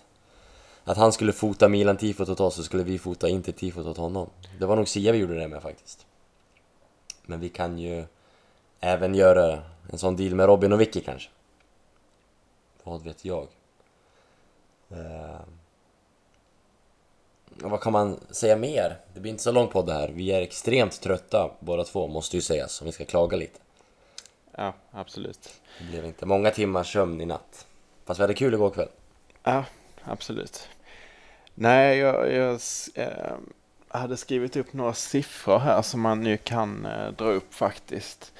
Att 0.83 0.97
han 0.97 1.11
skulle 1.11 1.33
fota 1.33 1.67
Milan-tifot 1.67 2.29
åt 2.29 2.39
oss 2.39 2.55
så 2.55 2.63
skulle 2.63 2.83
vi 2.83 2.99
fota 2.99 3.27
Inter-tifot 3.27 3.87
åt 3.87 3.97
honom. 3.97 4.29
Det 4.59 4.65
var 4.65 4.75
nog 4.75 4.87
Sia 4.87 5.11
vi 5.11 5.17
gjorde 5.17 5.39
det 5.39 5.47
med 5.47 5.61
faktiskt. 5.61 6.05
Men 7.25 7.39
vi 7.39 7.49
kan 7.49 7.79
ju 7.79 8.05
även 8.79 9.15
göra 9.15 9.59
en 9.91 9.97
sån 9.97 10.15
deal 10.15 10.35
med 10.35 10.45
Robin 10.45 10.73
och 10.73 10.81
Vicky 10.81 11.01
kanske. 11.01 11.29
Vad 12.83 13.03
vet 13.03 13.25
jag? 13.25 13.47
Eh, 14.89 15.39
vad 17.61 17.81
kan 17.81 17.93
man 17.93 18.19
säga 18.29 18.55
mer? 18.55 18.97
Det 19.13 19.19
blir 19.19 19.31
inte 19.31 19.43
så 19.43 19.51
lång 19.51 19.67
podd 19.67 19.85
det 19.85 19.93
här. 19.93 20.07
Vi 20.07 20.31
är 20.31 20.41
extremt 20.41 21.01
trötta 21.01 21.51
båda 21.59 21.83
två, 21.83 22.07
måste 22.07 22.35
ju 22.35 22.41
sägas, 22.41 22.81
om 22.81 22.85
vi 22.85 22.91
ska 22.91 23.05
klaga 23.05 23.37
lite. 23.37 23.59
Ja, 24.55 24.73
absolut. 24.91 25.61
Det 25.79 25.85
blev 25.91 26.05
inte 26.05 26.25
många 26.25 26.51
timmars 26.51 26.93
sömn 26.93 27.21
i 27.21 27.25
natt. 27.25 27.67
Fast 28.05 28.19
vi 28.19 28.23
hade 28.23 28.33
kul 28.33 28.53
igår 28.53 28.69
kväll. 28.69 28.89
Ja, 29.43 29.65
absolut. 30.03 30.69
Nej, 31.55 31.97
jag, 31.97 32.33
jag 32.33 32.59
eh, 32.95 33.35
hade 33.87 34.17
skrivit 34.17 34.55
upp 34.55 34.73
några 34.73 34.93
siffror 34.93 35.59
här 35.59 35.81
som 35.81 36.01
man 36.01 36.25
ju 36.25 36.37
kan 36.37 36.85
eh, 36.85 37.11
dra 37.11 37.25
upp 37.25 37.53
faktiskt. 37.53 38.33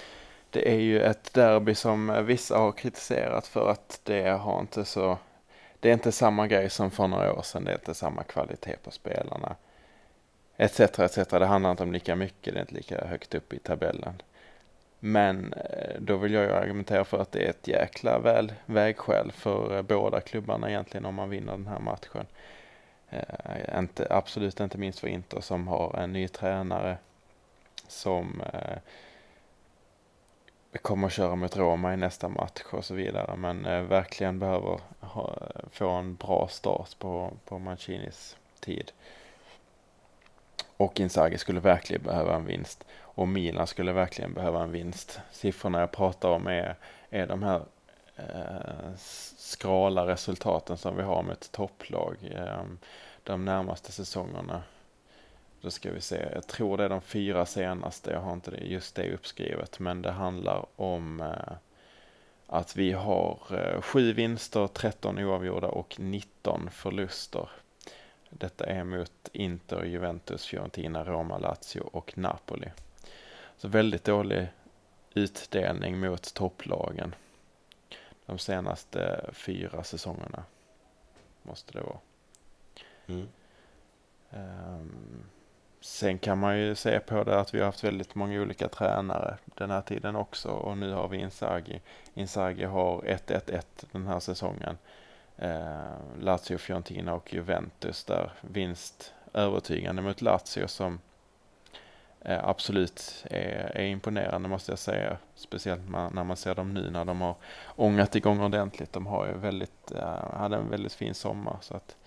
Det 0.49 0.69
är 0.69 0.79
ju 0.79 1.01
ett 1.01 1.33
derby 1.33 1.75
som 1.75 2.25
vissa 2.25 2.57
har 2.57 2.71
kritiserat 2.71 3.47
för 3.47 3.71
att 3.71 4.01
det 4.03 4.29
har 4.29 4.59
inte 4.59 4.85
så 4.85 5.17
det 5.79 5.89
är 5.89 5.93
inte 5.93 6.11
samma 6.11 6.47
grej 6.47 6.69
som 6.69 6.91
för 6.91 7.07
några 7.07 7.33
år 7.33 7.41
sedan. 7.41 7.63
Det 7.63 7.71
är 7.71 7.75
inte 7.75 7.93
samma 7.93 8.23
kvalitet 8.23 8.75
på 8.83 8.91
spelarna. 8.91 9.55
Etc, 10.57 10.79
etc. 10.79 11.17
Det 11.17 11.45
handlar 11.45 11.71
inte 11.71 11.83
om 11.83 11.91
lika 11.91 12.15
mycket. 12.15 12.53
Det 12.53 12.59
är 12.59 12.61
inte 12.61 12.75
lika 12.75 13.05
högt 13.05 13.35
upp 13.35 13.53
i 13.53 13.59
tabellen. 13.59 14.21
Men 14.99 15.53
eh, 15.53 15.99
då 15.99 16.17
vill 16.17 16.33
jag 16.33 16.43
ju 16.43 16.51
argumentera 16.51 17.05
för 17.05 17.21
att 17.21 17.31
det 17.31 17.45
är 17.45 17.49
ett 17.49 17.67
jäkla 17.67 18.19
väl 18.19 18.53
vägskäl 18.65 19.31
för 19.31 19.75
eh, 19.75 19.81
båda 19.81 20.21
klubbarna 20.21 20.69
egentligen 20.69 21.05
om 21.05 21.15
man 21.15 21.29
vinner 21.29 21.51
den 21.51 21.67
här 21.67 21.79
matchen. 21.79 22.25
Äh, 23.09 23.79
inte, 23.79 24.07
absolut 24.09 24.59
inte 24.59 24.77
minst 24.77 24.99
för 24.99 25.07
Inter 25.07 25.41
som 25.41 25.67
har 25.67 25.99
en 25.99 26.13
ny 26.13 26.27
tränare 26.27 26.97
som 27.87 28.41
äh, 28.53 28.77
kommer 30.77 31.07
att 31.07 31.13
köra 31.13 31.35
mot 31.35 31.57
Roma 31.57 31.93
i 31.93 31.97
nästa 31.97 32.29
match 32.29 32.61
och 32.71 32.85
så 32.85 32.93
vidare. 32.93 33.35
Men 33.35 33.65
eh, 33.65 33.81
verkligen 33.81 34.39
behöver 34.39 34.79
ha, 34.99 35.38
få 35.71 35.89
en 35.89 36.15
bra 36.15 36.47
start 36.47 36.99
på, 36.99 37.33
på 37.45 37.59
Mancinis 37.59 38.38
tid. 38.59 38.91
Och 40.77 40.99
Inzaghi 40.99 41.38
skulle 41.38 41.59
verkligen 41.59 42.03
behöva 42.03 42.35
en 42.35 42.45
vinst. 42.45 42.85
Och 42.99 43.27
Milan 43.27 43.67
skulle 43.67 43.91
verkligen 43.91 44.33
behöva 44.33 44.63
en 44.63 44.71
vinst. 44.71 45.19
Siffrorna 45.31 45.79
jag 45.79 45.91
pratar 45.91 46.29
om 46.29 46.47
är, 46.47 46.75
är 47.09 47.27
de 47.27 47.43
här 47.43 47.61
eh, 48.15 48.95
skrala 49.38 50.07
resultaten 50.07 50.77
som 50.77 50.95
vi 50.95 51.03
har 51.03 51.23
med 51.23 51.33
ett 51.33 51.51
topplag 51.51 52.15
eh, 52.31 52.63
de 53.23 53.45
närmaste 53.45 53.91
säsongerna. 53.91 54.63
Då 55.61 55.71
ska 55.71 55.91
vi 55.91 56.01
se, 56.01 56.29
jag 56.33 56.47
tror 56.47 56.77
det 56.77 56.83
är 56.83 56.89
de 56.89 57.01
fyra 57.01 57.45
senaste, 57.45 58.11
jag 58.11 58.19
har 58.19 58.33
inte 58.33 58.51
just 58.51 58.95
det 58.95 59.13
uppskrivet, 59.13 59.79
men 59.79 60.01
det 60.01 60.11
handlar 60.11 60.65
om 60.75 61.21
eh, 61.21 61.53
att 62.47 62.75
vi 62.75 62.91
har 62.91 63.39
eh, 63.51 63.81
sju 63.81 64.13
vinster, 64.13 64.67
13 64.67 65.19
oavgjorda 65.19 65.67
och 65.67 65.95
19 65.99 66.69
förluster. 66.71 67.49
Detta 68.29 68.65
är 68.65 68.83
mot 68.83 69.29
Inter, 69.33 69.83
Juventus, 69.83 70.45
Fiorentina, 70.45 71.03
Roma, 71.03 71.37
Lazio 71.37 71.81
och 71.81 72.17
Napoli. 72.17 72.71
Så 73.57 73.67
väldigt 73.67 74.03
dålig 74.03 74.47
utdelning 75.13 75.99
mot 75.99 76.33
topplagen 76.33 77.15
de 78.25 78.37
senaste 78.37 79.29
fyra 79.33 79.83
säsongerna. 79.83 80.43
Måste 81.43 81.73
det 81.73 81.81
vara. 81.81 81.99
Mm. 83.07 83.27
Ehm, 84.31 85.23
sen 85.81 86.19
kan 86.19 86.38
man 86.38 86.59
ju 86.59 86.75
se 86.75 87.00
på 87.00 87.24
det 87.24 87.39
att 87.39 87.53
vi 87.53 87.59
har 87.59 87.65
haft 87.65 87.83
väldigt 87.83 88.15
många 88.15 88.41
olika 88.41 88.67
tränare 88.67 89.38
den 89.45 89.71
här 89.71 89.81
tiden 89.81 90.15
också 90.15 90.50
och 90.50 90.77
nu 90.77 90.93
har 90.93 91.07
vi 91.07 91.17
Inzaghi. 91.17 91.81
Inzaghi 92.13 92.63
har 92.63 93.01
1-1-1 93.01 93.62
den 93.91 94.07
här 94.07 94.19
säsongen. 94.19 94.77
Eh, 95.38 95.93
Lazio, 96.19 96.57
Fiorentina 96.57 97.13
och 97.13 97.33
Juventus 97.33 98.03
där 98.03 98.31
vinst 98.41 99.13
övertygande 99.33 100.01
mot 100.01 100.21
Lazio 100.21 100.67
som 100.67 101.00
eh, 102.21 102.48
absolut 102.48 103.25
är, 103.29 103.77
är 103.77 103.86
imponerande 103.86 104.50
måste 104.50 104.71
jag 104.71 104.79
säga. 104.79 105.17
Speciellt 105.36 105.89
man, 105.89 106.13
när 106.13 106.24
man 106.24 106.38
ser 106.38 106.55
dem 106.55 106.74
nu 106.74 106.89
när 106.89 107.05
de 107.05 107.21
har 107.21 107.36
ångat 107.75 108.15
igång 108.15 108.39
ordentligt. 108.41 108.93
De 108.93 109.05
har 109.05 109.27
ju 109.27 109.33
väldigt, 109.33 109.91
eh, 109.91 110.33
hade 110.33 110.55
en 110.55 110.69
väldigt 110.69 110.93
fin 110.93 111.13
sommar 111.13 111.57
så 111.62 111.75
att 111.75 111.98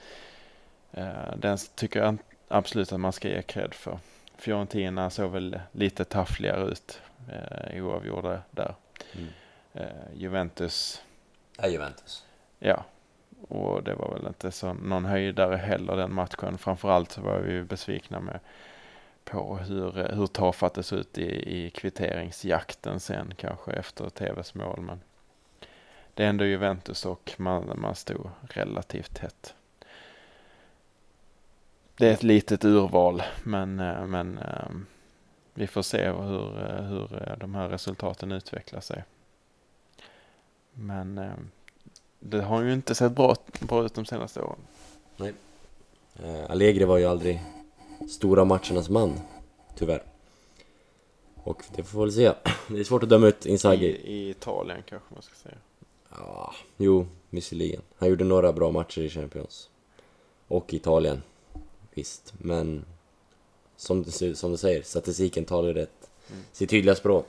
eh, 0.93 1.37
den 1.37 1.59
tycker 1.75 2.01
jag 2.01 2.19
absolut 2.53 2.93
att 2.93 3.01
man 3.01 3.13
ska 3.13 3.29
ge 3.29 3.43
cred 3.43 3.75
för. 3.75 3.99
Fiorentina 4.37 5.11
såg 5.11 5.31
väl 5.31 5.61
lite 5.73 6.05
taffligare 6.05 6.71
ut 6.71 7.01
uh, 7.29 7.85
oavgjorda 7.85 8.43
där. 8.51 8.75
Mm. 9.13 9.29
Uh, 9.77 10.15
Juventus, 10.15 11.03
Ja, 11.57 11.69
Juventus. 11.69 12.25
ja, 12.59 12.85
och 13.49 13.83
det 13.83 13.95
var 13.95 14.15
väl 14.15 14.27
inte 14.27 14.51
så 14.51 14.73
någon 14.73 15.05
höjdare 15.05 15.57
heller 15.57 15.97
den 15.97 16.15
matchen. 16.15 16.59
Framförallt 16.59 17.13
så 17.13 17.21
var 17.21 17.39
vi 17.39 17.63
besvikna 17.63 18.21
med 18.21 18.41
på 19.25 19.57
hur, 19.57 20.15
hur 20.15 20.27
tafatt 20.27 20.75
det 20.75 20.83
såg 20.83 20.99
ut 20.99 21.19
i, 21.19 21.57
i 21.57 21.71
kvitteringsjakten 21.71 23.01
sen 23.01 23.35
kanske 23.37 23.73
efter 23.73 24.09
TVs 24.09 24.55
mål. 24.55 24.81
Men 24.81 25.01
det 26.15 26.25
är 26.25 26.29
ändå 26.29 26.45
Juventus 26.45 27.07
och 27.07 27.33
man, 27.37 27.73
man 27.77 27.95
stod 27.95 28.31
relativt 28.43 29.15
tätt. 29.15 29.55
Det 31.97 32.09
är 32.09 32.13
ett 32.13 32.23
litet 32.23 32.65
urval 32.65 33.23
men, 33.45 33.81
eh, 33.81 34.07
men 34.07 34.39
eh, 34.39 34.71
vi 35.55 35.67
får 35.67 35.83
se 35.83 36.11
hur, 36.11 36.59
eh, 36.59 36.83
hur 36.83 37.37
de 37.41 37.55
här 37.55 37.69
resultaten 37.69 38.33
utvecklar 38.33 38.81
sig. 38.81 39.05
Men 40.73 41.21
det 42.21 42.43
har 42.43 42.63
ju 42.63 42.73
inte 42.73 42.95
sett 42.95 43.13
bra, 43.13 43.37
bra 43.61 43.85
ut 43.85 43.95
de 43.95 44.05
senaste 44.05 44.41
åren. 44.43 44.59
Eh, 46.17 46.51
Allegri 46.51 46.85
var 46.85 46.99
ju 46.99 47.07
aldrig 47.07 47.43
stora 48.11 48.45
matchernas 48.45 48.89
man, 48.89 49.21
tyvärr. 49.75 50.03
Och 51.45 51.65
det 51.77 51.83
får 51.83 51.99
vi 51.99 52.05
väl 52.05 52.13
se. 52.13 52.51
Det 52.69 52.81
är 52.81 52.85
svårt 52.85 53.03
att 53.03 53.09
döma 53.09 53.27
ut 53.27 53.47
I, 53.47 53.51
Inzaghi. 53.51 54.01
I 54.05 54.31
Italien 54.31 54.83
kanske 54.89 55.15
man 55.15 55.23
ska 55.23 55.35
säga. 55.35 55.55
Ja, 56.11 56.55
jo, 56.77 57.07
visserligen. 57.31 57.83
Han 57.99 58.09
gjorde 58.09 58.25
några 58.25 58.53
bra 58.53 58.71
matcher 58.71 59.01
i 59.01 59.11
Champions. 59.11 59.71
Och 60.49 60.75
i 60.75 60.77
Italien. 60.77 61.23
Visst, 61.95 62.35
men 62.39 62.85
som 63.77 64.03
du, 64.03 64.35
som 64.35 64.51
du 64.53 64.57
säger, 64.57 64.83
statistiken 64.83 65.45
talar 65.45 65.75
rätt. 65.75 66.11
Mm. 66.31 66.43
Sitt 66.53 66.71
tydliga 66.71 66.95
språk. 66.95 67.27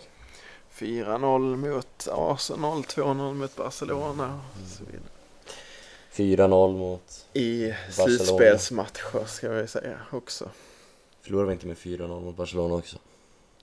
4-0 0.76 1.56
mot 1.56 2.08
Arsenal, 2.12 2.82
2-0 2.84 3.34
mot 3.34 3.56
Barcelona 3.56 4.42
och 4.64 4.68
så 4.78 4.84
vidare. 4.84 6.48
4-0 6.48 6.78
mot... 6.78 7.26
I 7.34 7.68
Barcelona. 7.70 8.18
slutspelsmatcher 8.18 9.26
ska 9.26 9.50
vi 9.50 9.68
säga 9.68 10.00
också. 10.12 10.50
Förlorade 11.22 11.48
vi 11.48 11.54
inte 11.54 11.68
med 11.68 11.78
4-0 11.78 12.08
mot 12.22 12.36
Barcelona 12.36 12.76
också? 12.76 12.98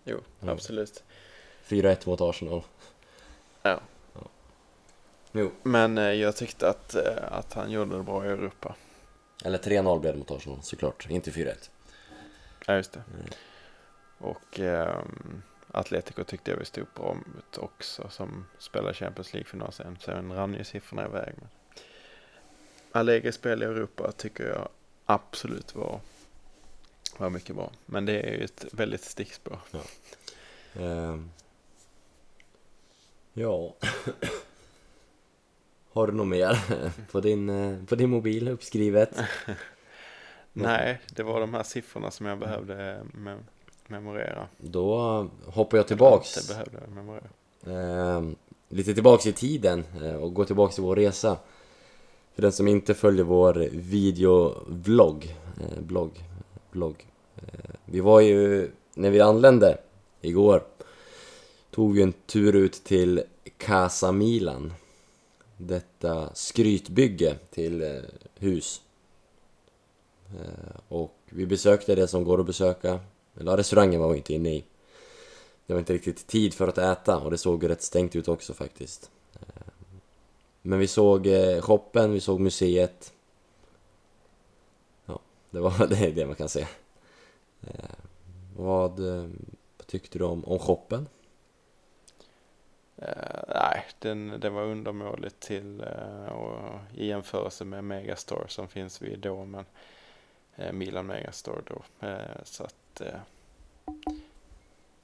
Jo, 0.04 0.19
Mm. 0.42 0.54
absolut. 0.54 1.02
4-1 1.69 1.97
mot 2.09 2.21
Arsenal. 2.21 2.62
Ja. 3.62 3.80
Jo. 5.33 5.50
Men 5.62 5.99
eh, 5.99 6.04
jag 6.04 6.37
tyckte 6.37 6.69
att, 6.69 6.95
eh, 6.95 7.33
att 7.33 7.52
han 7.52 7.71
gjorde 7.71 7.97
det 7.97 8.02
bra 8.02 8.26
i 8.26 8.28
Europa. 8.28 8.75
Eller 9.45 9.59
3-0 9.59 10.01
blev 10.01 10.13
det 10.13 10.19
mot 10.19 10.31
Arsenal, 10.31 10.63
såklart. 10.63 11.11
Inte 11.11 11.31
4-1. 11.31 11.71
Ja, 12.67 12.77
just 12.77 12.93
det. 12.93 13.03
Mm. 13.15 13.27
Och 14.19 14.61
ehm, 14.61 15.43
Atletico 15.73 16.25
tyckte 16.25 16.51
jag 16.51 16.59
vi 16.59 16.65
stod 16.65 16.87
bra 16.95 17.15
mot 17.15 17.59
också 17.59 18.09
som 18.11 18.47
spelade 18.59 18.95
Champions 18.95 19.33
League-final 19.33 19.73
sen. 19.73 19.99
Sen 20.01 20.33
rann 20.33 20.55
ju 20.55 20.65
siffrorna 20.65 21.07
iväg. 21.07 21.35
Men 21.39 21.49
Allegri 22.93 23.33
spel 23.33 23.63
i 23.63 23.67
Europa 23.67 24.13
tycker 24.13 24.45
jag 24.45 24.69
absolut 25.07 25.75
var, 25.75 26.01
var 27.19 27.31
mycket 27.31 27.57
bra. 27.57 27.73
Men 27.87 28.07
det 28.07 28.21
är 28.21 28.33
ju 28.33 28.45
ett 28.45 28.65
väldigt 28.73 29.05
stickspår. 29.05 29.59
Ehm. 30.75 31.31
Ja. 33.33 33.75
Har 35.93 36.07
du 36.07 36.13
något 36.13 36.27
mer 36.29 36.59
på 37.13 37.21
din, 37.21 37.49
eh, 37.49 37.85
på 37.85 37.95
din 37.95 38.11
mobil 38.11 38.49
uppskrivet? 38.49 39.11
Nej, 40.53 41.01
det 41.15 41.23
var 41.23 41.41
de 41.41 41.55
här 41.55 41.63
siffrorna 41.63 42.11
som 42.11 42.27
jag 42.27 42.39
behövde 42.39 43.01
mem- 43.15 43.45
memorera. 43.87 44.49
Då 44.59 44.97
hoppar 45.47 45.77
jag 45.79 45.89
tillbaks. 45.89 46.37
Inte 46.37 46.55
behövde 46.55 46.95
memorera. 46.95 47.27
Ehm, 47.67 48.37
lite 48.69 48.95
tillbaks 48.95 49.27
i 49.27 49.33
tiden 49.33 49.85
eh, 50.03 50.15
och 50.15 50.35
går 50.35 50.45
tillbaks 50.45 50.75
till 50.75 50.85
vår 50.85 50.97
resa. 50.97 51.37
För 52.35 52.43
den 52.43 52.53
som 52.53 52.69
inte 52.69 52.95
följer 52.95 53.25
vår 53.25 53.69
videovlogg, 53.73 55.37
eh, 55.61 55.81
blogg, 55.83 56.11
blogg. 56.71 57.07
Eh, 57.37 57.71
vi 57.85 58.01
var 58.01 58.21
ju, 58.21 58.71
när 58.95 59.11
vi 59.11 59.21
anlände 59.21 59.79
igår, 60.21 60.63
tog 61.71 61.95
vi 61.95 62.03
en 62.03 62.13
tur 62.13 62.57
ut 62.57 62.85
till 62.85 63.23
Casa 63.59 64.13
Milan. 64.13 64.73
Detta 65.62 66.35
skrytbygge 66.35 67.38
till 67.50 67.83
eh, 67.83 68.02
hus. 68.35 68.83
Eh, 70.26 70.81
och 70.88 71.17
vi 71.29 71.47
besökte 71.47 71.95
det 71.95 72.09
som 72.09 72.25
går 72.25 72.40
att 72.40 72.47
besöka, 72.47 73.00
eller 73.37 73.52
ja, 73.52 73.57
restaurangen 73.57 74.00
var 74.00 74.11
vi 74.11 74.17
inte 74.17 74.35
inne 74.35 74.55
i. 74.55 74.64
Det 75.67 75.73
var 75.73 75.81
inte 75.81 75.93
riktigt 75.93 76.26
tid 76.26 76.55
för 76.55 76.69
att 76.69 76.79
äta 76.79 77.19
och 77.19 77.31
det 77.31 77.38
såg 77.38 77.69
rätt 77.69 77.83
stängt 77.83 78.17
ut 78.17 78.29
också 78.29 78.55
faktiskt. 78.55 79.11
Eh, 79.35 79.73
men 80.62 80.79
vi 80.79 80.87
såg 80.87 81.29
shoppen, 81.61 82.12
vi 82.12 82.21
såg 82.21 82.40
museet. 82.40 83.12
Ja, 85.07 85.21
det 85.50 85.61
var 85.61 85.87
det, 85.90 85.97
är 85.97 86.12
det 86.12 86.26
man 86.26 86.37
kan 86.37 86.49
säga. 86.49 86.69
Vad, 88.56 89.00
vad 89.76 89.87
tyckte 89.87 90.19
du 90.19 90.25
om, 90.25 90.45
om 90.45 90.58
shoppen? 90.58 91.06
Den, 93.99 94.41
det 94.41 94.50
var 94.50 94.63
undermåligt 94.63 95.41
till 95.41 95.81
eh, 95.81 96.33
och 96.33 96.79
i 96.95 97.07
jämförelse 97.07 97.65
med 97.65 97.85
Megastore 97.85 98.49
som 98.49 98.69
finns 98.69 99.03
vid 99.03 99.19
då, 99.19 99.45
men 99.45 99.65
eh, 100.57 100.73
Milan 100.73 101.07
Megastore 101.07 101.63
då. 101.67 102.07
Eh, 102.07 102.45
så 102.45 102.65
att 102.65 103.03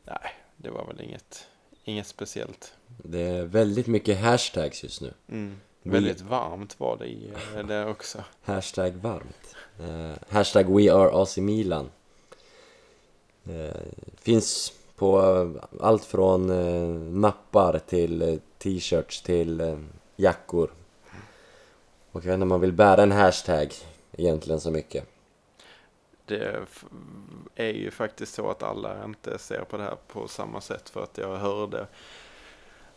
nej, 0.05 0.35
det 0.57 0.71
var 0.71 0.87
väl 0.87 1.01
inget, 1.01 1.47
inget 1.85 2.07
speciellt. 2.07 2.75
Det 2.87 3.21
är 3.21 3.45
väldigt 3.45 3.87
mycket 3.87 4.21
hashtags 4.21 4.83
just 4.83 5.01
nu. 5.01 5.13
Mm. 5.29 5.61
Väldigt 5.83 6.21
varmt 6.21 6.81
var 6.81 6.97
det 6.97 7.07
i 7.07 7.33
det 7.69 7.87
också. 7.91 8.25
Hashtag 8.43 8.93
varmt. 8.93 9.57
Hashtag 10.29 10.77
We 10.77 10.93
Are 10.93 11.23
AC 11.23 11.37
Milan. 11.37 11.91
Finns 14.17 14.73
på 14.97 15.21
allt 15.81 16.05
från 16.05 17.21
nappar 17.21 17.79
till 17.79 18.41
t-shirts 18.67 19.23
till 19.23 19.61
eh, 19.61 19.79
jackor. 20.17 20.71
Och 22.13 22.25
jag 22.25 22.27
vet 22.27 22.35
inte 22.35 22.43
om 22.43 22.49
man 22.49 22.61
vill 22.61 22.73
bära 22.73 23.03
en 23.03 23.13
hashtag 23.13 23.73
egentligen 24.13 24.61
så 24.61 24.71
mycket. 24.71 25.05
Det 26.25 26.67
är 27.55 27.73
ju 27.73 27.91
faktiskt 27.91 28.35
så 28.35 28.51
att 28.51 28.63
alla 28.63 29.05
inte 29.05 29.39
ser 29.39 29.65
på 29.65 29.77
det 29.77 29.83
här 29.83 29.97
på 30.07 30.29
samma 30.29 30.61
sätt 30.61 30.89
för 30.89 31.03
att 31.03 31.19
jag 31.19 31.37
hörde 31.37 31.87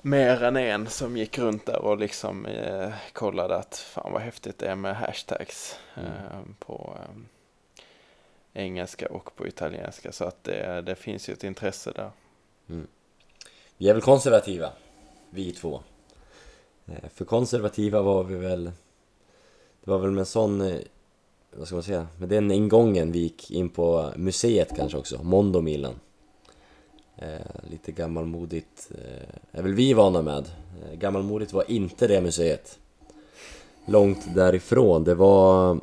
mer 0.01 0.43
än 0.43 0.57
en 0.57 0.87
som 0.87 1.17
gick 1.17 1.37
runt 1.37 1.65
där 1.65 1.81
och 1.81 1.97
liksom 1.97 2.45
eh, 2.45 2.93
kollade 3.13 3.55
att 3.55 3.77
fan 3.77 4.11
vad 4.11 4.21
häftigt 4.21 4.57
det 4.57 4.67
är 4.67 4.75
med 4.75 4.95
hashtags 4.95 5.79
eh, 5.95 6.41
på 6.59 6.97
eh, 6.99 7.15
engelska 8.63 9.07
och 9.07 9.35
på 9.35 9.47
italienska 9.47 10.11
så 10.11 10.25
att 10.25 10.43
det, 10.43 10.81
det 10.81 10.95
finns 10.95 11.29
ju 11.29 11.33
ett 11.33 11.43
intresse 11.43 11.91
där. 11.91 12.11
Vi 13.77 13.89
är 13.89 13.93
väl 13.93 14.01
konservativa, 14.01 14.71
vi 15.29 15.51
två. 15.51 15.81
Eh, 16.85 17.09
för 17.13 17.25
konservativa 17.25 18.01
var 18.01 18.23
vi 18.23 18.35
väl... 18.35 18.63
Det 19.83 19.91
var 19.91 19.97
väl 19.97 20.11
med 20.11 20.27
sån... 20.27 20.61
Eh, 20.61 20.77
vad 21.57 21.67
ska 21.67 21.75
man 21.75 21.83
säga? 21.83 22.07
Med 22.17 22.29
den 22.29 22.51
ingången 22.51 23.11
vi 23.11 23.19
gick 23.19 23.51
in 23.51 23.69
på 23.69 24.13
museet 24.15 24.69
kanske 24.77 24.97
också, 24.97 25.23
Mondo 25.23 25.61
Milan. 25.61 25.93
Eh, 27.21 27.69
lite 27.71 27.91
gammalmodigt 27.91 28.91
eh, 28.91 29.59
är 29.59 29.63
väl 29.63 29.73
vi 29.73 29.93
vana 29.93 30.21
med. 30.21 30.45
Eh, 30.83 30.97
gammalmodigt 30.97 31.53
var 31.53 31.71
inte 31.71 32.07
det 32.07 32.21
museet. 32.21 32.79
Långt 33.85 34.35
därifrån. 34.35 35.03
Det 35.03 35.15
var 35.15 35.79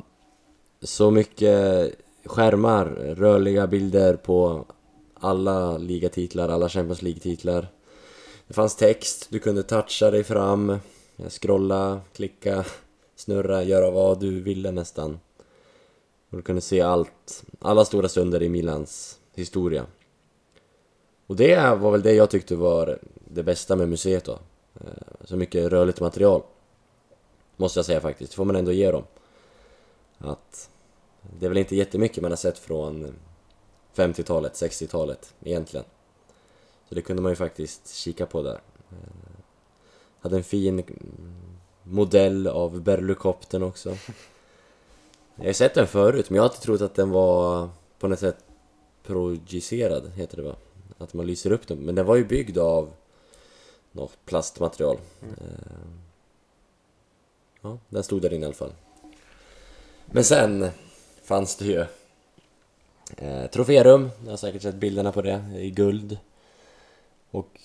så 0.81 1.11
mycket 1.11 1.91
skärmar, 2.25 2.85
rörliga 3.17 3.67
bilder 3.67 4.15
på 4.15 4.65
alla 5.13 5.77
ligatitlar, 5.77 6.49
alla 6.49 6.69
Champions 6.69 7.01
League-titlar. 7.01 7.67
Det 8.47 8.53
fanns 8.53 8.75
text, 8.75 9.27
du 9.29 9.39
kunde 9.39 9.63
toucha 9.63 10.11
dig 10.11 10.23
fram, 10.23 10.79
scrolla, 11.29 12.01
klicka, 12.13 12.65
snurra, 13.15 13.63
göra 13.63 13.91
vad 13.91 14.19
du 14.19 14.41
ville 14.41 14.71
nästan. 14.71 15.19
Och 16.29 16.37
du 16.37 16.41
kunde 16.43 16.61
se 16.61 16.81
allt, 16.81 17.43
alla 17.59 17.85
stora 17.85 18.09
stunder 18.09 18.43
i 18.43 18.49
Milans 18.49 19.19
historia. 19.33 19.85
Och 21.27 21.35
det 21.35 21.75
var 21.75 21.91
väl 21.91 22.01
det 22.01 22.13
jag 22.13 22.29
tyckte 22.29 22.55
var 22.55 22.99
det 23.25 23.43
bästa 23.43 23.75
med 23.75 23.89
museet 23.89 24.25
då. 24.25 24.39
Eh, 24.75 25.25
så 25.25 25.35
mycket 25.35 25.71
rörligt 25.71 25.99
material. 25.99 26.41
Måste 27.55 27.79
jag 27.79 27.85
säga 27.85 28.01
faktiskt, 28.01 28.31
det 28.31 28.35
får 28.35 28.45
man 28.45 28.55
ändå 28.55 28.71
ge 28.71 28.91
dem. 28.91 29.03
Att 30.17 30.69
det 31.39 31.45
är 31.45 31.49
väl 31.49 31.57
inte 31.57 31.75
jättemycket 31.75 32.21
man 32.21 32.31
har 32.31 32.37
sett 32.37 32.57
från 32.57 33.15
50-talet, 33.95 34.53
60-talet 34.53 35.33
egentligen. 35.43 35.85
Så 36.89 36.95
det 36.95 37.01
kunde 37.01 37.21
man 37.21 37.31
ju 37.31 37.35
faktiskt 37.35 37.93
kika 37.95 38.25
på 38.25 38.41
där. 38.43 38.61
Eh, 38.91 38.97
hade 40.19 40.37
en 40.37 40.43
fin 40.43 40.79
mm, 40.79 40.87
modell 41.83 42.47
av 42.47 42.81
Berlukoptern 42.81 43.63
också. 43.63 43.89
Jag 45.35 45.43
har 45.43 45.47
ju 45.47 45.53
sett 45.53 45.73
den 45.73 45.87
förut, 45.87 46.29
men 46.29 46.35
jag 46.35 46.43
har 46.43 46.49
alltid 46.49 46.61
trott 46.61 46.81
att 46.81 46.95
den 46.95 47.09
var 47.09 47.69
på 47.99 48.07
något 48.07 48.19
sätt 48.19 48.37
projicerad, 49.03 50.11
heter 50.15 50.37
det 50.37 50.43
va? 50.43 50.55
Att 50.97 51.13
man 51.13 51.27
lyser 51.27 51.51
upp 51.51 51.67
den. 51.67 51.77
Men 51.77 51.95
den 51.95 52.05
var 52.05 52.15
ju 52.15 52.25
byggd 52.25 52.57
av 52.57 52.89
något 53.91 54.17
plastmaterial. 54.25 54.97
Mm. 55.21 55.37
Ja, 57.61 57.77
den 57.89 58.03
stod 58.03 58.21
där 58.21 58.33
inne 58.33 58.41
i 58.41 58.45
alla 58.45 58.55
fall. 58.55 58.73
Men 60.05 60.23
sen 60.23 60.69
fanns 61.23 61.55
det 61.55 61.65
ju 61.65 61.85
eh, 63.17 63.47
troférum, 63.47 64.09
jag 64.23 64.29
har 64.29 64.37
säkert 64.37 64.61
sett 64.61 64.75
bilderna 64.75 65.11
på 65.11 65.21
det, 65.21 65.43
i 65.55 65.69
guld. 65.69 66.17
Och 67.37 67.59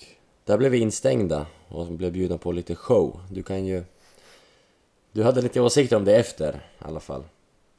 där 0.44 0.58
blev 0.58 0.70
vi 0.70 0.78
instängda 0.78 1.46
och 1.68 1.86
blev 1.86 2.12
bjudna 2.12 2.38
på 2.38 2.52
lite 2.52 2.74
show. 2.74 3.20
Du 3.30 3.42
kan 3.42 3.66
ju... 3.66 3.84
Du 5.12 5.22
hade 5.22 5.42
lite 5.42 5.60
åsikter 5.60 5.96
om 5.96 6.04
det 6.04 6.16
efter 6.16 6.54
i 6.54 6.84
alla 6.84 7.00
fall. 7.00 7.24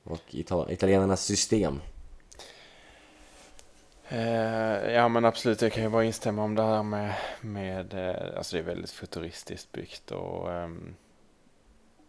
Och 0.04 0.36
italienarnas 0.70 1.26
system. 1.26 1.82
Eh, 4.08 4.92
ja 4.92 5.08
men 5.08 5.26
absolut, 5.26 5.62
jag 5.62 5.72
kan 5.72 5.84
ju 5.84 5.90
bara 5.90 6.04
instämma 6.04 6.44
om 6.44 6.56
det 6.56 6.64
här 6.64 6.84
med, 6.84 7.14
med 7.42 7.94
eh, 7.94 8.38
alltså 8.38 8.56
det 8.56 8.62
är 8.62 8.66
väldigt 8.66 8.92
futuristiskt 8.92 9.72
byggt 9.72 10.12
och 10.12 10.52
ehm, 10.52 10.96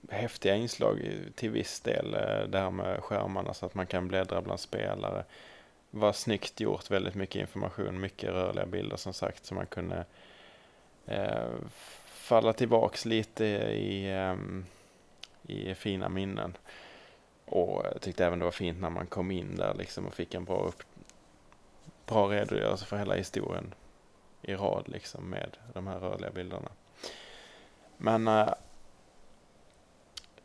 häftiga 0.09 0.57
inslag 0.57 1.11
till 1.35 1.51
viss 1.51 1.81
del. 1.81 2.15
Eh, 2.15 2.49
det 2.49 2.59
här 2.59 2.71
med 2.71 3.03
skärmarna 3.03 3.55
så 3.55 3.67
att 3.67 3.75
man 3.75 3.87
kan 3.87 4.09
bläddra 4.09 4.43
bland 4.43 4.61
spelare. 4.61 5.25
Var 5.97 6.13
snyggt 6.13 6.61
gjort, 6.61 6.91
väldigt 6.91 7.15
mycket 7.15 7.41
information, 7.41 8.01
mycket 8.01 8.31
rörliga 8.31 8.67
bilder 8.67 8.97
som 8.97 9.13
sagt 9.13 9.45
så 9.45 9.55
man 9.55 9.67
kunde 9.67 10.05
eh, 11.07 11.49
falla 12.07 12.53
tillbaks 12.53 13.05
lite 13.05 13.45
i, 13.45 14.13
eh, 14.13 14.37
i 15.43 15.75
fina 15.75 16.09
minnen. 16.09 16.57
Och 17.45 17.85
jag 17.93 18.01
tyckte 18.01 18.27
även 18.27 18.39
det 18.39 18.45
var 18.45 18.53
fint 18.53 18.81
när 18.81 18.91
man 18.91 19.07
kom 19.07 19.31
in 19.31 19.57
där 19.57 19.75
liksom 19.75 20.07
och 20.07 20.15
fick 20.15 20.35
en 20.35 20.45
bra, 20.45 20.59
upp, 20.59 20.83
bra 22.07 22.29
redogörelse 22.29 22.85
för 22.85 22.97
hela 22.97 23.15
historien 23.15 23.75
i 24.43 24.55
rad 24.55 24.89
liksom 24.89 25.31
med 25.31 25.57
de 25.73 25.87
här 25.87 25.99
rörliga 25.99 26.31
bilderna. 26.31 26.71
Men 27.97 28.29
eh, 28.29 28.49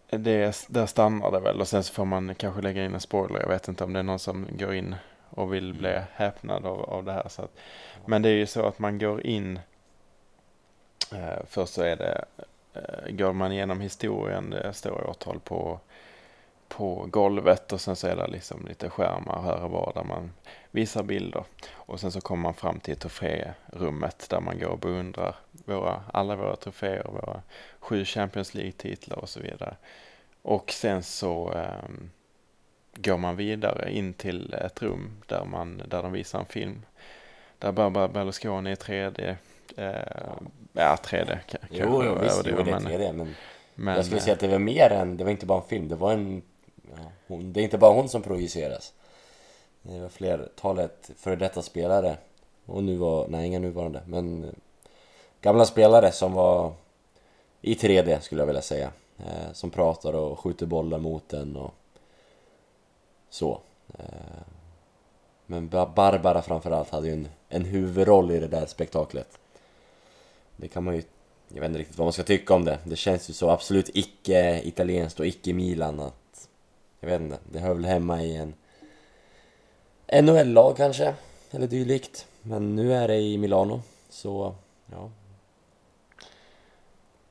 det, 0.09 0.65
där 0.69 0.85
stannar 0.85 1.31
det 1.31 1.39
väl 1.39 1.61
och 1.61 1.67
sen 1.67 1.83
så 1.83 1.93
får 1.93 2.05
man 2.05 2.35
kanske 2.35 2.61
lägga 2.61 2.85
in 2.85 2.93
en 2.93 2.99
spoiler. 2.99 3.39
Jag 3.39 3.49
vet 3.49 3.67
inte 3.67 3.83
om 3.83 3.93
det 3.93 3.99
är 3.99 4.03
någon 4.03 4.19
som 4.19 4.47
går 4.51 4.73
in 4.73 4.95
och 5.39 5.53
vill 5.53 5.73
bli 5.73 5.89
mm. 5.89 6.03
häpnad 6.13 6.65
av, 6.65 6.81
av 6.81 7.05
det 7.05 7.13
här. 7.13 7.29
Så 7.29 7.41
att, 7.41 7.57
men 8.05 8.21
det 8.21 8.29
är 8.29 8.33
ju 8.33 8.45
så 8.45 8.65
att 8.65 8.79
man 8.79 8.99
går 8.99 9.25
in, 9.25 9.59
eh, 11.13 11.39
först 11.47 11.73
så 11.73 11.81
är 11.81 11.95
det, 11.95 12.25
eh, 12.73 13.11
går 13.11 13.33
man 13.33 13.51
igenom 13.51 13.81
historien, 13.81 14.49
det 14.49 14.73
står 14.73 15.09
årtal 15.09 15.39
på 15.39 15.79
på 16.69 17.05
golvet 17.11 17.73
och 17.73 17.81
sen 17.81 17.95
så 17.95 18.07
är 18.07 18.15
det 18.15 18.27
liksom 18.27 18.65
lite 18.67 18.89
skärmar 18.89 19.41
här 19.41 19.63
och 19.63 19.71
var 19.71 19.91
där 19.95 20.03
man 20.03 20.31
visar 20.71 21.03
bilder. 21.03 21.43
Och 21.71 21.99
sen 21.99 22.11
så 22.11 22.21
kommer 22.21 22.43
man 22.43 22.53
fram 22.53 22.79
till 22.79 22.95
troférummet 22.95 24.27
där 24.29 24.41
man 24.41 24.59
går 24.59 24.67
och 24.67 24.79
beundrar 24.79 25.35
våra, 25.51 26.03
alla 26.13 26.35
våra 26.35 26.55
troféer, 26.55 27.03
våra 27.03 27.41
sju 27.79 28.05
Champions 28.05 28.53
League-titlar 28.53 29.17
och 29.17 29.29
så 29.29 29.39
vidare. 29.39 29.75
Och 30.41 30.71
sen 30.71 31.03
så 31.03 31.51
um, 31.51 32.09
går 33.01 33.17
man 33.17 33.35
vidare 33.35 33.91
in 33.91 34.13
till 34.13 34.53
ett 34.53 34.81
rum 34.81 35.21
där, 35.27 35.45
man, 35.45 35.83
där 35.87 36.03
de 36.03 36.11
visar 36.11 36.39
en 36.39 36.45
film. 36.45 36.85
Där 37.59 37.71
Barbara 37.71 38.07
Berlusconi 38.07 38.71
i 38.71 38.75
3D, 38.75 39.35
eh, 39.77 39.91
ja 40.73 40.97
3D 41.03 41.37
kanske. 41.47 41.67
Jo, 41.69 42.03
jo 42.05 42.17
visst, 42.21 42.41
jo, 42.45 42.63
det 42.63 42.71
är 42.71 42.79
3D 42.79 43.13
men, 43.13 43.35
men 43.75 43.95
jag 43.95 44.05
skulle 44.05 44.21
säga 44.21 44.33
att 44.33 44.39
det 44.39 44.47
var 44.47 44.59
mer 44.59 44.89
än, 44.89 45.17
det 45.17 45.23
var 45.23 45.31
inte 45.31 45.45
bara 45.45 45.61
en 45.61 45.67
film, 45.67 45.87
det 45.87 45.95
var 45.95 46.13
en 46.13 46.41
ja, 46.95 47.11
hon, 47.27 47.53
det 47.53 47.61
är 47.61 47.63
inte 47.63 47.77
bara 47.77 47.93
hon 47.93 48.09
som 48.09 48.21
projiceras. 48.21 48.93
Det 49.81 49.99
var 49.99 50.09
flertalet 50.09 51.11
före 51.17 51.35
detta 51.35 51.61
spelare 51.61 52.17
och 52.65 52.83
nu 52.83 52.95
var, 52.95 53.27
nej 53.27 53.47
inga 53.47 53.59
nuvarande, 53.59 54.01
men 54.05 54.43
eh, 54.43 54.49
gamla 55.41 55.65
spelare 55.65 56.11
som 56.11 56.33
var 56.33 56.73
i 57.61 57.73
3D 57.73 58.19
skulle 58.19 58.41
jag 58.41 58.47
vilja 58.47 58.61
säga. 58.61 58.91
Eh, 59.17 59.53
som 59.53 59.69
pratar 59.69 60.13
och 60.13 60.39
skjuter 60.39 60.65
bollar 60.65 60.97
mot 60.97 61.33
en 61.33 61.55
och 61.55 61.73
så. 63.29 63.61
Eh, 63.99 64.05
men 65.45 65.69
Barbara 65.69 66.41
framförallt 66.41 66.89
hade 66.89 67.07
ju 67.07 67.13
en, 67.13 67.27
en 67.49 67.65
huvudroll 67.65 68.31
i 68.31 68.39
det 68.39 68.47
där 68.47 68.65
spektaklet. 68.65 69.39
Det 70.55 70.67
kan 70.67 70.83
man 70.83 70.95
ju, 70.95 71.03
jag 71.47 71.61
vet 71.61 71.67
inte 71.67 71.79
riktigt 71.79 71.97
vad 71.97 72.05
man 72.05 72.13
ska 72.13 72.23
tycka 72.23 72.53
om 72.53 72.65
det. 72.65 72.79
Det 72.83 72.95
känns 72.95 73.29
ju 73.29 73.33
så 73.33 73.49
absolut 73.49 73.89
icke 73.93 74.61
italienskt 74.63 75.19
och 75.19 75.27
icke 75.27 75.53
Milan 75.53 75.99
att 75.99 76.49
jag 76.99 77.09
vet 77.09 77.21
inte, 77.21 77.39
det 77.51 77.59
hör 77.59 77.73
väl 77.73 77.85
hemma 77.85 78.23
i 78.23 78.35
en 78.35 78.53
NHL-lag 80.23 80.77
kanske, 80.77 81.15
eller 81.51 81.67
dylikt. 81.67 82.27
Men 82.41 82.75
nu 82.75 82.93
är 82.93 83.07
det 83.07 83.17
i 83.17 83.37
Milano, 83.37 83.81
så 84.09 84.55
ja. 84.91 85.09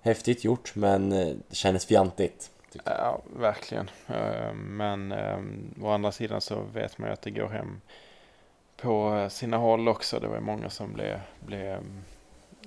Häftigt 0.01 0.45
gjort, 0.45 0.75
men 0.75 1.13
eh, 1.13 1.37
det 1.49 1.55
kändes 1.55 1.87
fjantigt. 1.87 2.51
Ja, 2.85 3.21
verkligen. 3.37 3.91
Eh, 4.07 4.53
men 4.55 5.13
um, 5.13 5.75
å 5.83 5.91
andra 5.91 6.13
sidan 6.13 6.41
så 6.41 6.61
vet 6.61 6.99
man 6.99 7.09
ju 7.09 7.13
att 7.13 7.23
det 7.23 7.31
går 7.31 7.49
hem 7.49 7.81
på 8.77 9.27
sina 9.31 9.57
håll 9.57 9.89
också. 9.89 10.21
Det 10.21 10.29
var 10.29 10.41
många 10.41 10.71
som 10.71 10.93
blev, 10.93 11.21
blev 11.41 11.85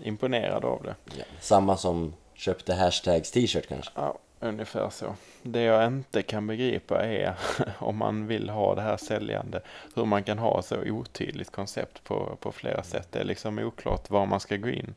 imponerade 0.01 0.67
av 0.67 0.83
det. 0.83 0.95
Ja, 1.17 1.23
samma 1.39 1.77
som 1.77 2.13
köpte 2.33 2.73
hashtags 2.73 3.31
t-shirt 3.31 3.67
kanske? 3.67 3.91
Ja, 3.95 4.17
Ungefär 4.43 4.89
så. 4.89 5.15
Det 5.43 5.61
jag 5.61 5.87
inte 5.87 6.21
kan 6.21 6.47
begripa 6.47 7.05
är 7.05 7.35
om 7.79 7.97
man 7.97 8.27
vill 8.27 8.49
ha 8.49 8.75
det 8.75 8.81
här 8.81 8.97
säljande, 8.97 9.61
hur 9.95 10.05
man 10.05 10.23
kan 10.23 10.39
ha 10.39 10.61
så 10.61 10.81
otydligt 10.81 11.51
koncept 11.51 12.03
på, 12.03 12.37
på 12.39 12.51
flera 12.51 12.83
sätt. 12.83 13.07
Det 13.11 13.19
är 13.19 13.23
liksom 13.23 13.59
oklart 13.59 14.09
var 14.09 14.25
man 14.25 14.39
ska 14.39 14.57
gå 14.57 14.69
in. 14.69 14.93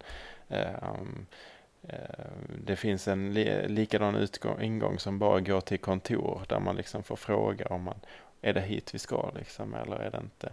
Um, 0.48 1.26
Eh, 1.88 2.24
det 2.64 2.76
finns 2.76 3.08
en 3.08 3.34
likadan 3.66 4.14
utgång, 4.14 4.62
ingång 4.62 4.98
som 4.98 5.18
bara 5.18 5.40
går 5.40 5.60
till 5.60 5.78
kontor 5.78 6.42
där 6.48 6.60
man 6.60 6.76
liksom 6.76 7.02
får 7.02 7.16
fråga 7.16 7.66
om 7.66 7.82
man 7.82 8.00
är 8.42 8.52
det 8.52 8.60
hit 8.60 8.94
vi 8.94 8.98
ska 8.98 9.30
liksom 9.34 9.74
eller 9.74 9.96
är 9.96 10.10
det 10.10 10.18
inte. 10.18 10.52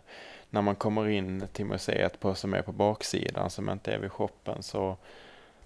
När 0.50 0.62
man 0.62 0.76
kommer 0.76 1.08
in 1.08 1.48
till 1.54 1.66
museet 1.66 2.20
på, 2.20 2.36
som 2.36 2.54
är 2.54 2.62
på 2.62 2.72
baksidan 2.72 3.50
som 3.50 3.70
inte 3.70 3.94
är 3.94 4.00
vid 4.00 4.12
shoppen 4.12 4.64
så, 4.64 4.98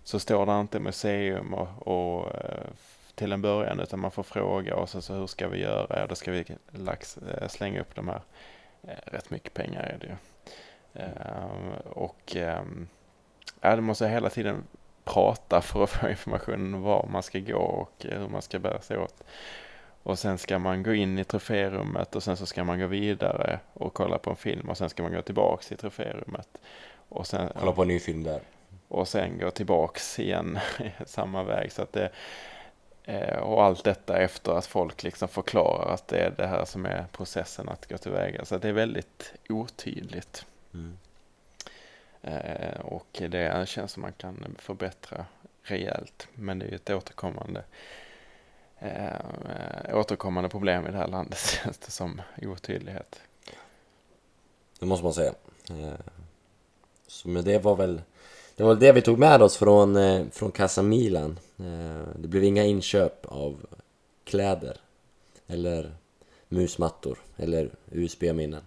så 0.04 0.20
står 0.20 0.46
det 0.46 0.60
inte 0.60 0.80
museum 0.80 1.54
och, 1.54 1.88
och 1.88 2.36
eh, 2.36 2.68
till 3.16 3.32
en 3.32 3.42
början 3.42 3.80
utan 3.80 4.00
man 4.00 4.12
får 4.12 4.24
fråga 4.24 4.76
och 4.76 4.90
så, 4.90 5.02
så 5.02 5.14
hur 5.14 5.28
ska 5.28 5.48
vi 5.48 5.62
göra? 5.62 6.00
Ja, 6.00 6.08
då 6.08 6.16
ska 6.16 6.32
vi 6.32 6.46
lax, 6.72 7.18
eh, 7.18 7.48
slänga 7.48 7.82
upp 7.82 7.96
de 7.96 8.08
här. 8.08 8.22
Rätt 9.06 9.30
mycket 9.30 9.54
pengar 9.54 9.82
är 9.82 9.98
det 9.98 10.08
ju. 10.08 10.16
Uh, 11.00 11.78
och 11.86 12.36
ehm, 12.36 12.88
ja, 13.62 13.76
det 13.76 13.82
måste 13.82 14.08
hela 14.08 14.30
tiden 14.30 14.64
prata 15.06 15.62
för 15.62 15.84
att 15.84 15.90
få 15.90 16.10
information 16.10 16.74
om 16.74 16.82
var 16.82 17.08
man 17.12 17.24
ska 17.24 17.40
gå 17.40 17.58
och 17.58 18.06
hur 18.10 18.28
man 18.28 18.42
ska 18.42 18.60
bära 18.60 18.82
sig 18.82 18.98
åt. 18.98 19.24
Och 20.04 20.20
sen 20.20 20.38
ska 20.38 20.60
man 20.60 20.84
gå 20.84 20.94
in 20.94 21.20
i 21.20 21.24
troférummet 21.24 22.16
och 22.16 22.24
sen 22.24 22.38
så 22.38 22.46
ska 22.46 22.64
man 22.64 22.80
gå 22.80 22.88
vidare 22.88 23.60
och 23.74 23.94
kolla 23.94 24.18
på 24.18 24.30
en 24.30 24.36
film 24.36 24.70
och 24.70 24.78
sen 24.78 24.90
ska 24.90 25.04
man 25.04 25.14
gå 25.14 25.22
tillbaks 25.22 25.72
i 25.72 25.78
troférummet. 25.78 26.48
Och 27.10 27.28
sen, 27.28 27.50
kolla 27.60 27.72
på 27.72 27.82
en 27.82 27.88
ny 27.88 28.00
film 28.00 28.24
där. 28.24 28.42
Och 28.88 29.08
sen 29.08 29.38
gå 29.38 29.52
tillbaks 29.52 30.20
igen 30.20 30.60
samma 31.06 31.44
väg. 31.44 31.72
Så 31.72 31.82
att 31.82 31.94
det, 31.94 32.10
Eh, 33.08 33.38
och 33.38 33.64
allt 33.64 33.84
detta 33.84 34.18
efter 34.18 34.52
att 34.52 34.66
folk 34.66 35.04
liksom 35.04 35.28
förklarar 35.28 35.94
att 35.94 36.08
det 36.08 36.18
är 36.18 36.34
det 36.38 36.48
här 36.48 36.66
som 36.66 36.86
är 36.86 37.06
processen 37.12 37.70
att 37.70 37.90
gå 37.90 37.98
tillväga. 37.98 38.46
Så 38.46 38.58
det 38.58 38.70
är 38.70 38.74
väldigt 38.74 39.34
otydligt. 39.50 40.46
Mm. 40.74 40.98
Eh, 42.26 42.80
och 42.80 43.22
det 43.30 43.70
känns 43.70 43.92
som 43.92 44.02
man 44.02 44.14
kan 44.14 44.56
förbättra 44.60 45.26
rejält. 45.64 46.28
Men 46.34 46.60
det 46.60 46.66
är 46.66 46.70
ju 46.70 46.76
ett 46.76 46.90
återkommande 46.90 47.64
eh, 48.80 49.98
återkommande 49.98 50.50
problem 50.50 50.88
i 50.88 50.92
det 50.92 50.98
här 50.98 51.08
landet 51.08 51.38
känns 51.64 51.78
det 51.78 51.92
som 51.92 52.22
otydlighet. 52.42 53.20
Det 54.80 54.86
måste 54.86 55.04
man 55.04 55.14
säga. 55.14 55.34
Eh, 55.70 56.00
så 57.08 57.28
men 57.30 57.44
det 57.44 57.60
var 57.60 57.76
väl 57.76 58.02
det 58.56 58.64
var 58.64 58.76
det 58.76 58.92
vi 58.92 59.02
tog 59.02 59.20
med 59.20 59.42
oss 59.42 59.58
från, 59.58 59.96
eh, 59.96 60.26
från 60.32 60.52
Casa 60.52 60.82
Milan. 60.82 61.40
Eh, 61.60 62.08
det 62.16 62.28
blev 62.28 62.44
inga 62.44 62.64
inköp 62.64 63.26
av 63.26 63.66
kläder 64.24 64.78
eller 65.48 65.96
musmattor 66.48 67.18
eller 67.38 67.70
USB-minnen. 67.92 68.62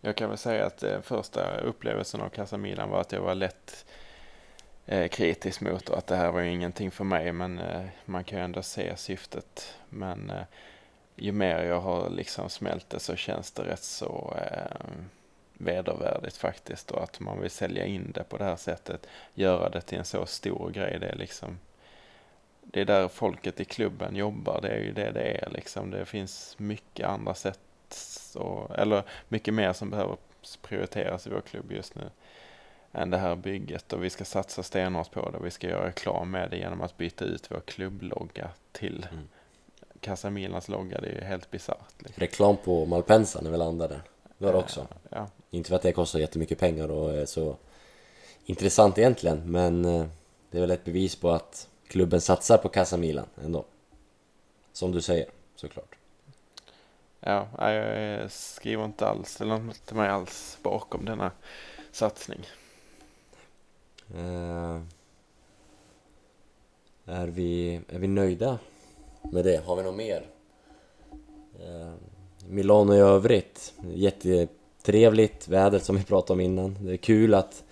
Jag 0.00 0.16
kan 0.16 0.28
väl 0.28 0.38
säga 0.38 0.66
att 0.66 0.78
den 0.78 1.02
första 1.02 1.60
upplevelsen 1.60 2.20
av 2.20 2.28
Casa 2.28 2.56
Milan 2.56 2.90
var 2.90 3.00
att 3.00 3.12
jag 3.12 3.20
var 3.20 3.34
lätt 3.34 3.84
eh, 4.86 5.08
kritisk 5.08 5.60
mot 5.60 5.88
och 5.88 5.98
att 5.98 6.06
det 6.06 6.16
här 6.16 6.32
var 6.32 6.40
ju 6.40 6.50
ingenting 6.50 6.90
för 6.90 7.04
mig 7.04 7.32
men 7.32 7.58
eh, 7.58 7.86
man 8.04 8.24
kan 8.24 8.38
ju 8.38 8.44
ändå 8.44 8.62
se 8.62 8.96
syftet. 8.96 9.74
Men 9.88 10.32
ju 11.16 11.32
mer 11.32 11.62
jag 11.62 11.80
har 11.80 12.10
liksom 12.10 12.50
smält 12.50 12.90
det 12.90 13.00
så 13.00 13.16
känns 13.16 13.52
det 13.52 13.62
rätt 13.62 13.82
så 13.82 14.36
vedervärdigt 15.52 16.36
faktiskt 16.36 16.90
och 16.90 17.02
att 17.02 17.20
man 17.20 17.40
vill 17.40 17.50
sälja 17.50 17.84
in 17.84 18.12
det 18.14 18.24
på 18.24 18.36
det 18.36 18.44
här 18.44 18.56
sättet, 18.56 19.06
göra 19.34 19.68
det 19.68 19.80
till 19.80 19.98
en 19.98 20.04
så 20.04 20.26
stor 20.26 20.70
grej. 20.70 20.98
Det 21.00 21.08
är 21.08 21.16
liksom 21.16 21.58
det 22.62 22.80
är 22.80 22.84
där 22.84 23.08
folket 23.08 23.60
i 23.60 23.64
klubben 23.64 24.16
jobbar, 24.16 24.60
det 24.60 24.68
är 24.68 24.80
ju 24.80 24.92
det 24.92 25.10
det 25.10 25.22
är 25.22 25.50
liksom. 25.50 25.90
Det 25.90 26.04
finns 26.04 26.54
mycket 26.58 27.06
andra 27.06 27.34
sätt, 27.34 27.60
och, 28.34 28.78
eller 28.78 29.02
mycket 29.28 29.54
mer 29.54 29.72
som 29.72 29.90
behöver 29.90 30.16
prioriteras 30.62 31.26
i 31.26 31.30
vår 31.30 31.40
klubb 31.40 31.72
just 31.72 31.94
nu 31.94 32.10
än 32.92 33.10
det 33.10 33.18
här 33.18 33.36
bygget 33.36 33.92
och 33.92 34.04
vi 34.04 34.10
ska 34.10 34.24
satsa 34.24 34.62
stenhårt 34.62 35.10
på 35.10 35.30
det. 35.30 35.38
Vi 35.42 35.50
ska 35.50 35.68
göra 35.68 35.86
reklam 35.86 36.30
med 36.30 36.50
det 36.50 36.56
genom 36.56 36.80
att 36.80 36.96
byta 36.96 37.24
ut 37.24 37.50
vår 37.50 37.60
klubblogga 37.60 38.50
till 38.72 39.06
mm. 39.12 39.28
Casa 40.00 40.30
Milans 40.30 40.68
logga. 40.68 41.00
Det 41.00 41.08
är 41.08 41.14
ju 41.14 41.20
helt 41.20 41.50
bisarrt. 41.50 41.94
Liksom. 41.98 42.20
Reklam 42.20 42.56
på 42.56 42.86
Malpensa 42.86 43.40
när 43.40 43.50
vi 43.50 43.56
landade. 43.56 44.00
Det 44.38 44.44
var 44.44 44.52
det 44.52 44.58
också. 44.58 44.86
Ja. 45.08 45.26
Inte 45.50 45.68
för 45.68 45.76
att 45.76 45.82
det 45.82 45.92
kostar 45.92 46.18
jättemycket 46.18 46.58
pengar 46.58 46.88
och 46.88 47.14
är 47.14 47.26
så 47.26 47.56
intressant 48.44 48.98
egentligen, 48.98 49.52
men 49.52 49.84
eh, 49.84 50.06
det 50.50 50.58
är 50.58 50.60
väl 50.60 50.70
ett 50.70 50.84
bevis 50.84 51.16
på 51.16 51.30
att 51.30 51.68
klubben 51.88 52.20
satsar 52.20 52.58
på 52.58 52.68
Casa 52.68 52.96
Milan 52.96 53.26
ändå. 53.44 53.64
Som 54.72 54.92
du 54.92 55.00
säger, 55.00 55.26
såklart. 55.56 55.99
Ja, 57.20 57.48
jag 57.58 58.30
skriver 58.32 58.84
inte 58.84 59.06
alls, 59.06 59.40
eller 59.40 59.56
inte 59.56 59.94
mig 59.94 60.08
alls 60.08 60.58
bakom 60.62 61.04
denna 61.04 61.30
satsning. 61.92 62.40
Uh, 64.14 64.80
är 67.06 67.26
vi, 67.26 67.80
är 67.88 67.98
vi 67.98 68.08
nöjda 68.08 68.58
med 69.32 69.44
det? 69.44 69.64
Har 69.66 69.76
vi 69.76 69.82
något 69.82 69.96
mer? 69.96 70.26
Eh, 71.60 71.92
Milano 72.48 72.94
i 72.94 72.98
övrigt, 72.98 73.74
jättetrevligt 73.94 75.48
väder 75.48 75.78
som 75.78 75.96
vi 75.96 76.04
pratade 76.04 76.32
om 76.32 76.40
innan. 76.40 76.76
Det 76.80 76.92
är 76.92 76.96
kul 76.96 77.34
att 77.34 77.64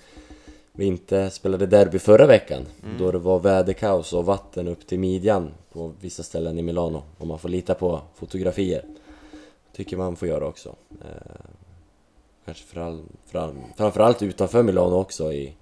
vi 0.72 0.84
inte 0.84 1.30
spelade 1.30 1.66
derby 1.66 1.98
förra 1.98 2.26
veckan 2.26 2.66
Mm. 2.84 2.98
då 2.98 3.10
det 3.12 3.18
var 3.18 3.38
väderkaos 3.38 4.12
och 4.12 4.24
vatten 4.24 4.68
upp 4.68 4.86
till 4.86 4.98
midjan 4.98 5.50
på 5.72 5.92
vissa 6.00 6.22
ställen 6.22 6.58
i 6.58 6.62
Milano 6.62 7.02
och 7.18 7.26
man 7.26 7.38
får 7.38 7.48
lita 7.48 7.74
på 7.74 8.00
fotografier. 8.14 8.84
Tycker 9.78 9.96
man 9.96 10.16
får 10.16 10.28
göra 10.28 10.46
också. 10.46 10.76
Eh, 11.04 11.40
kanske 12.44 12.64
för 12.64 12.80
all, 12.80 13.02
för 13.26 13.38
all, 13.38 13.54
framförallt 13.76 14.22
utanför 14.22 14.62
Milano 14.62 14.94
också 14.96 15.32
i, 15.32 15.54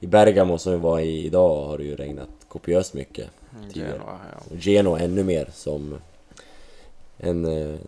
i 0.00 0.06
Bergamo 0.06 0.58
som 0.58 0.72
vi 0.72 0.78
var 0.78 1.00
i 1.00 1.24
idag 1.26 1.64
har 1.66 1.78
det 1.78 1.84
ju 1.84 1.96
regnat 1.96 2.28
kopiöst 2.48 2.94
mycket. 2.94 3.30
Tidigare. 3.72 3.92
Genoa, 3.92 4.18
ja. 4.50 4.56
Genoa 4.56 5.00
ännu 5.00 5.24
mer 5.24 5.48
som 5.54 5.98
en, 7.18 7.44
eh, 7.44 7.78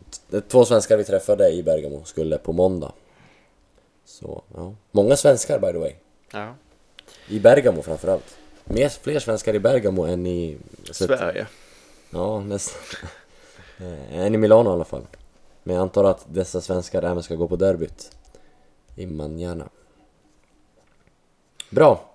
två 0.49 0.65
svenskar 0.65 0.97
vi 0.97 1.05
träffade 1.05 1.51
i 1.53 1.63
Bergamo 1.63 2.05
skulle 2.05 2.39
på 2.39 2.53
måndag. 2.53 2.93
Så, 4.05 4.43
ja. 4.55 4.75
Många 4.93 5.17
svenskar 5.17 5.59
by 5.59 5.73
the 5.73 5.79
way. 5.79 5.93
ja. 6.33 6.55
I 7.29 7.41
Bergamo 7.41 7.83
framförallt. 7.83 8.37
Mer, 8.65 8.89
fler 8.89 9.19
svenskar 9.19 9.55
i 9.55 9.59
Bergamo 9.59 10.03
än 10.05 10.27
i... 10.27 10.57
så 10.91 11.05
att- 11.05 11.19
Sverige. 11.19 11.47
Ja, 12.11 12.41
nästan. 12.41 12.81
Eh, 13.81 14.19
än 14.19 14.35
i 14.35 14.39
Milano 14.39 14.71
i 14.71 14.73
alla 14.73 14.85
fall. 14.85 15.07
Men 15.65 15.77
jag 15.77 15.83
antar 15.83 16.05
att 16.05 16.27
dessa 16.29 16.61
svenskar 16.61 17.03
även 17.03 17.23
ska 17.23 17.35
gå 17.35 17.49
på 17.49 17.57
derbyt 17.57 18.17
i 18.97 19.07
Manjana. 19.07 19.69
Bra! 21.71 22.11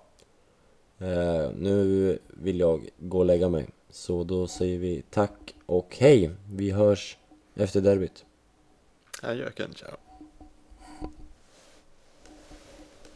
Eh, 0.98 1.50
nu 1.56 2.18
vill 2.28 2.60
jag 2.60 2.88
gå 2.98 3.18
och 3.18 3.24
lägga 3.24 3.48
mig. 3.48 3.68
Så 3.90 4.24
då 4.24 4.46
säger 4.46 4.78
vi 4.78 5.02
tack 5.10 5.54
och 5.66 5.96
hej! 5.98 6.30
Vi 6.52 6.70
hörs 6.70 7.18
efter 7.54 7.80
derbyt. 7.80 8.24
Adjöken, 9.22 9.74
ciao. 9.74 10.09